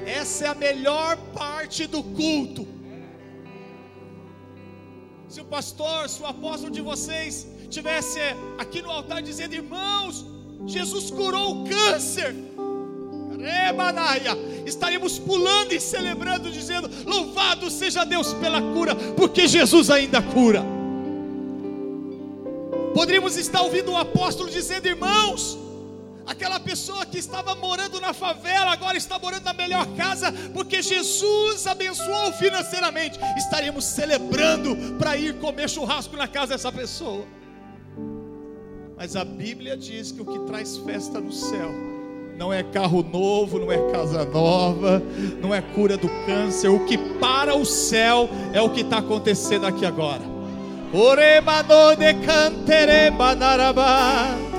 Essa 0.06 0.44
é 0.44 0.48
a 0.50 0.56
melhor 0.56 1.16
parte 1.34 1.88
do 1.88 2.04
culto 2.04 2.71
se 5.32 5.40
o 5.40 5.46
pastor, 5.46 6.10
se 6.10 6.22
o 6.22 6.26
apóstolo 6.26 6.70
de 6.70 6.82
vocês 6.82 7.48
tivesse 7.70 8.20
aqui 8.58 8.82
no 8.82 8.92
altar 8.92 9.22
dizendo, 9.22 9.56
irmãos, 9.56 10.26
Jesus 10.68 11.10
curou 11.10 11.52
o 11.52 11.70
câncer, 11.70 12.36
estaríamos 14.66 15.18
pulando 15.18 15.72
e 15.72 15.80
celebrando, 15.80 16.52
dizendo: 16.52 16.90
Louvado 17.06 17.72
seja 17.72 18.04
Deus 18.04 18.34
pela 18.34 18.62
cura, 18.62 18.94
porque 19.16 19.48
Jesus 19.48 19.90
ainda 19.90 20.22
cura. 20.22 20.66
Poderíamos 22.94 23.38
estar 23.38 23.62
ouvindo 23.62 23.94
o 23.94 23.98
apóstolo 23.98 24.50
dizendo, 24.50 24.86
irmãos, 24.88 25.58
Aquela 26.32 26.62
pessoa 26.62 27.06
que 27.06 27.18
estava 27.18 27.54
morando 27.56 28.00
na 28.00 28.14
favela, 28.14 28.72
agora 28.72 28.96
está 28.96 29.20
morando 29.20 29.44
na 29.44 29.52
melhor 29.54 29.86
casa, 29.98 30.32
porque 30.54 30.82
Jesus 30.82 31.68
abençoou 31.68 32.32
financeiramente. 32.32 33.20
Estaremos 33.38 33.84
celebrando 33.84 34.96
para 34.98 35.18
ir 35.18 35.38
comer 35.40 35.70
churrasco 35.70 36.16
na 36.16 36.30
casa 36.30 36.54
dessa 36.54 36.72
pessoa. 36.72 37.26
Mas 38.96 39.18
a 39.18 39.26
Bíblia 39.26 39.76
diz 39.76 40.14
que 40.14 40.22
o 40.22 40.26
que 40.26 40.40
traz 40.48 40.78
festa 40.78 41.20
no 41.20 41.34
céu 41.34 41.70
não 42.38 42.54
é 42.54 42.64
carro 42.64 43.04
novo, 43.04 43.60
não 43.60 43.70
é 43.70 43.92
casa 43.92 44.24
nova, 44.24 45.04
não 45.42 45.54
é 45.54 45.62
cura 45.62 45.98
do 45.98 46.08
câncer. 46.26 46.70
O 46.70 46.86
que 46.86 46.98
para 47.20 47.56
o 47.56 47.66
céu 47.66 48.30
é 48.54 48.62
o 48.62 48.70
que 48.70 48.82
está 48.82 49.00
acontecendo 49.00 49.68
aqui 49.68 49.86
agora. 49.86 50.24
Oremano 50.94 51.98
de 51.98 52.14
cantereba 52.26 53.36
narabá. 53.36 54.51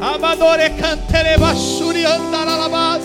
Amadore 0.00 0.70
cantere 0.70 1.36
basuri 1.36 2.06
andaralabas. 2.06 3.02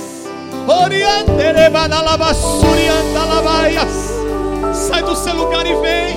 Oriantere 0.65 1.69
banalabasuri 1.69 2.87
andalabaias. 2.87 3.95
Sai 4.73 5.03
do 5.03 5.15
seu 5.15 5.35
lugar 5.35 5.65
e 5.65 5.75
vem. 5.75 6.15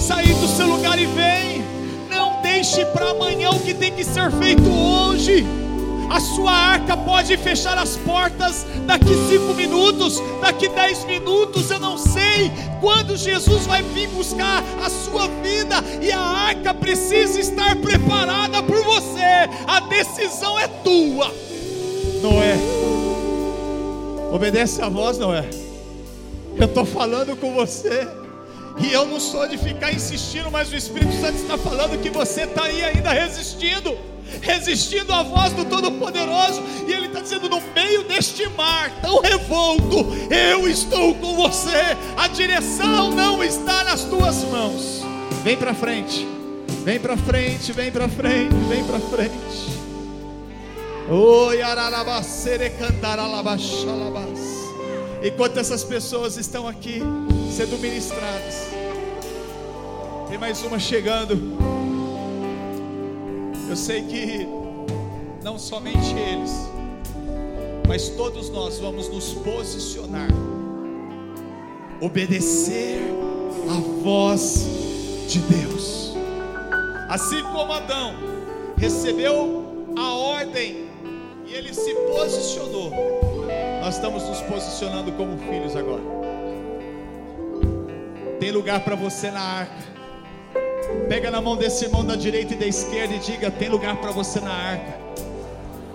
Sai 0.00 0.26
do 0.26 0.48
seu 0.48 0.66
lugar 0.66 0.98
e 0.98 1.06
vem. 1.06 1.64
Não 2.10 2.42
deixe 2.42 2.84
para 2.86 3.10
amanhã 3.10 3.50
o 3.50 3.60
que 3.60 3.72
tem 3.72 3.92
que 3.92 4.02
ser 4.04 4.30
feito 4.32 4.68
hoje. 4.68 5.46
A 6.08 6.20
sua 6.20 6.52
arca 6.52 6.96
pode 6.96 7.36
fechar 7.36 7.76
as 7.76 7.96
portas 7.96 8.66
daqui 8.86 9.14
cinco 9.28 9.54
minutos, 9.54 10.22
daqui 10.40 10.68
dez 10.68 11.04
minutos, 11.04 11.70
eu 11.70 11.80
não 11.80 11.98
sei 11.98 12.50
quando 12.80 13.16
Jesus 13.16 13.66
vai 13.66 13.82
vir 13.82 14.08
buscar 14.08 14.62
a 14.84 14.88
sua 14.88 15.26
vida 15.42 15.76
e 16.00 16.12
a 16.12 16.20
arca 16.20 16.72
precisa 16.72 17.40
estar 17.40 17.76
preparada 17.76 18.62
por 18.62 18.82
você. 18.82 19.20
A 19.66 19.80
decisão 19.80 20.58
é 20.58 20.68
tua, 20.68 21.34
não 22.22 22.42
é? 22.42 22.56
Obedece 24.32 24.82
a 24.82 24.88
voz, 24.88 25.18
não 25.18 25.34
é? 25.34 25.44
Eu 26.56 26.66
estou 26.66 26.84
falando 26.84 27.36
com 27.36 27.52
você. 27.54 28.06
E 28.78 28.92
eu 28.92 29.06
não 29.06 29.18
sou 29.18 29.48
de 29.48 29.56
ficar 29.56 29.92
insistindo, 29.92 30.50
mas 30.50 30.70
o 30.70 30.76
Espírito 30.76 31.12
Santo 31.20 31.36
está 31.36 31.56
falando 31.56 32.00
que 32.02 32.10
você 32.10 32.42
está 32.42 32.64
aí 32.64 32.84
ainda 32.84 33.10
resistindo 33.10 33.96
resistindo 34.40 35.12
à 35.12 35.22
voz 35.22 35.52
do 35.52 35.64
Todo-Poderoso, 35.64 36.62
e 36.86 36.92
Ele 36.92 37.06
está 37.06 37.20
dizendo: 37.20 37.48
no 37.48 37.60
meio 37.74 38.04
deste 38.04 38.48
mar 38.50 38.90
tão 39.00 39.20
revolto, 39.20 40.06
eu 40.30 40.68
estou 40.68 41.14
com 41.14 41.34
você, 41.36 41.96
a 42.16 42.28
direção 42.28 43.10
não 43.12 43.42
está 43.42 43.84
nas 43.84 44.04
tuas 44.04 44.44
mãos. 44.44 45.02
Vem 45.42 45.56
para 45.56 45.74
frente, 45.74 46.26
vem 46.84 46.98
para 46.98 47.16
frente, 47.16 47.72
vem 47.72 47.90
para 47.90 48.08
frente, 48.08 48.54
vem 48.68 48.84
para 48.84 48.98
frente. 48.98 49.76
Oi, 51.08 51.62
ararabacere 51.62 52.70
cantaralabaxalabas. 52.70 54.40
Enquanto 55.22 55.58
essas 55.58 55.84
pessoas 55.84 56.36
estão 56.36 56.66
aqui 56.66 57.00
sendo 57.56 57.78
ministradas, 57.78 58.68
tem 60.28 60.36
mais 60.36 60.62
uma 60.62 60.80
chegando. 60.80 61.75
Eu 63.68 63.74
sei 63.76 64.02
que 64.02 64.46
não 65.42 65.58
somente 65.58 66.14
eles, 66.14 66.52
mas 67.86 68.08
todos 68.10 68.48
nós 68.48 68.78
vamos 68.78 69.08
nos 69.08 69.34
posicionar, 69.34 70.28
obedecer 72.00 73.00
a 73.68 74.02
voz 74.02 74.66
de 75.28 75.40
Deus. 75.40 76.14
Assim 77.08 77.42
como 77.42 77.72
Adão 77.72 78.14
recebeu 78.76 79.86
a 79.96 80.14
ordem 80.14 80.86
e 81.46 81.52
ele 81.52 81.74
se 81.74 81.92
posicionou, 81.94 82.92
nós 83.82 83.96
estamos 83.96 84.22
nos 84.22 84.40
posicionando 84.42 85.10
como 85.12 85.36
filhos 85.38 85.74
agora. 85.74 86.02
Tem 88.38 88.52
lugar 88.52 88.84
para 88.84 88.94
você 88.94 89.30
na 89.30 89.40
arca. 89.40 89.95
Pega 91.08 91.30
na 91.30 91.40
mão 91.40 91.56
desse 91.56 91.84
irmão 91.84 92.04
da 92.04 92.16
direita 92.16 92.54
e 92.54 92.56
da 92.56 92.66
esquerda 92.66 93.14
e 93.14 93.18
diga: 93.18 93.50
tem 93.50 93.68
lugar 93.68 93.96
para 93.96 94.10
você 94.10 94.40
na 94.40 94.52
arca. 94.52 95.06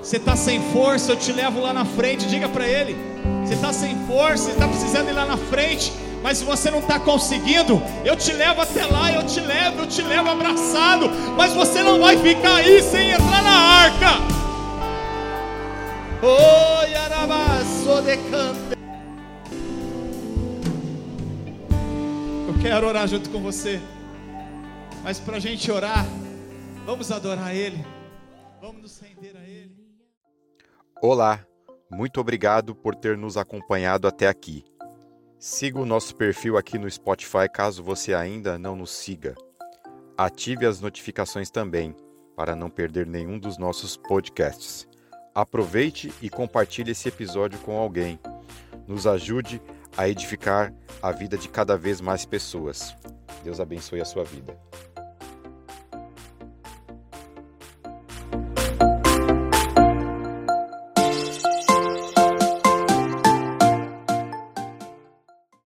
Você 0.02 0.18
está 0.18 0.36
sem 0.36 0.62
força, 0.72 1.12
eu 1.12 1.16
te 1.16 1.32
levo 1.32 1.62
lá 1.62 1.74
na 1.74 1.86
frente. 1.86 2.28
Diga 2.28 2.48
para 2.50 2.68
ele: 2.68 2.96
você 3.44 3.54
está 3.54 3.72
sem 3.74 3.96
força, 4.08 4.46
você 4.46 4.52
está 4.52 4.68
precisando 4.68 5.10
ir 5.10 5.14
lá 5.14 5.26
na 5.26 5.38
frente. 5.38 5.92
Mas 6.24 6.38
se 6.38 6.44
você 6.44 6.70
não 6.70 6.80
está 6.80 7.00
conseguindo, 7.00 7.82
eu 8.06 8.16
te 8.16 8.32
levo 8.32 8.62
até 8.62 8.86
lá, 8.86 9.12
eu 9.12 9.26
te 9.26 9.40
levo, 9.40 9.82
eu 9.82 9.88
te 9.88 10.02
levo 10.02 10.30
abraçado. 10.30 11.10
Mas 11.36 11.54
você 11.54 11.82
não 11.82 12.00
vai 12.00 12.18
ficar 12.18 12.58
aí 12.58 12.82
sem 12.82 13.12
entrar 13.12 13.44
na 13.44 13.52
arca. 13.52 14.42
Oi, 16.22 16.94
Arabaço 16.94 18.02
de 18.04 18.18
cante. 18.30 18.82
quero 22.62 22.88
orar 22.88 23.08
junto 23.08 23.30
com 23.30 23.42
você. 23.42 23.82
Mas 25.04 25.20
para 25.20 25.38
a 25.38 25.40
gente 25.40 25.72
orar, 25.72 26.06
vamos 26.86 27.12
adorar 27.12 27.56
Ele. 27.56 27.84
Vamos 28.62 28.84
nos 28.84 29.00
render 29.00 29.36
a 29.36 29.44
Ele. 29.48 29.76
Olá, 31.02 31.44
muito 31.90 32.22
obrigado 32.22 32.76
por 32.76 32.96
ter 32.96 33.18
nos 33.18 33.36
acompanhado 33.36 34.08
até 34.08 34.28
aqui. 34.28 34.64
Siga 35.40 35.80
o 35.80 35.88
nosso 35.88 36.16
perfil 36.16 36.56
aqui 36.56 36.78
no 36.78 36.90
Spotify 36.90 37.50
caso 37.52 37.84
você 37.84 38.14
ainda 38.14 38.60
não 38.60 38.76
nos 38.76 38.92
siga. 38.92 39.36
Ative 40.16 40.68
as 40.68 40.80
notificações 40.80 41.50
também 41.50 41.96
para 42.36 42.56
não 42.56 42.70
perder 42.70 43.08
nenhum 43.08 43.40
dos 43.40 43.58
nossos 43.58 43.98
podcasts. 43.98 44.88
Aproveite 45.34 46.14
e 46.22 46.30
compartilhe 46.30 46.92
esse 46.92 47.10
episódio 47.10 47.58
com 47.60 47.76
alguém. 47.76 48.20
Nos 48.88 49.08
ajude 49.08 49.60
a 49.98 50.08
edificar 50.08 50.72
a 51.02 51.12
vida 51.12 51.40
de 51.40 51.50
cada 51.50 51.76
vez 51.76 52.00
mais 52.00 52.24
pessoas. 52.24 52.96
Deus 53.44 53.60
abençoe 53.60 54.00
a 54.00 54.06
sua 54.06 54.24
vida. 54.24 54.56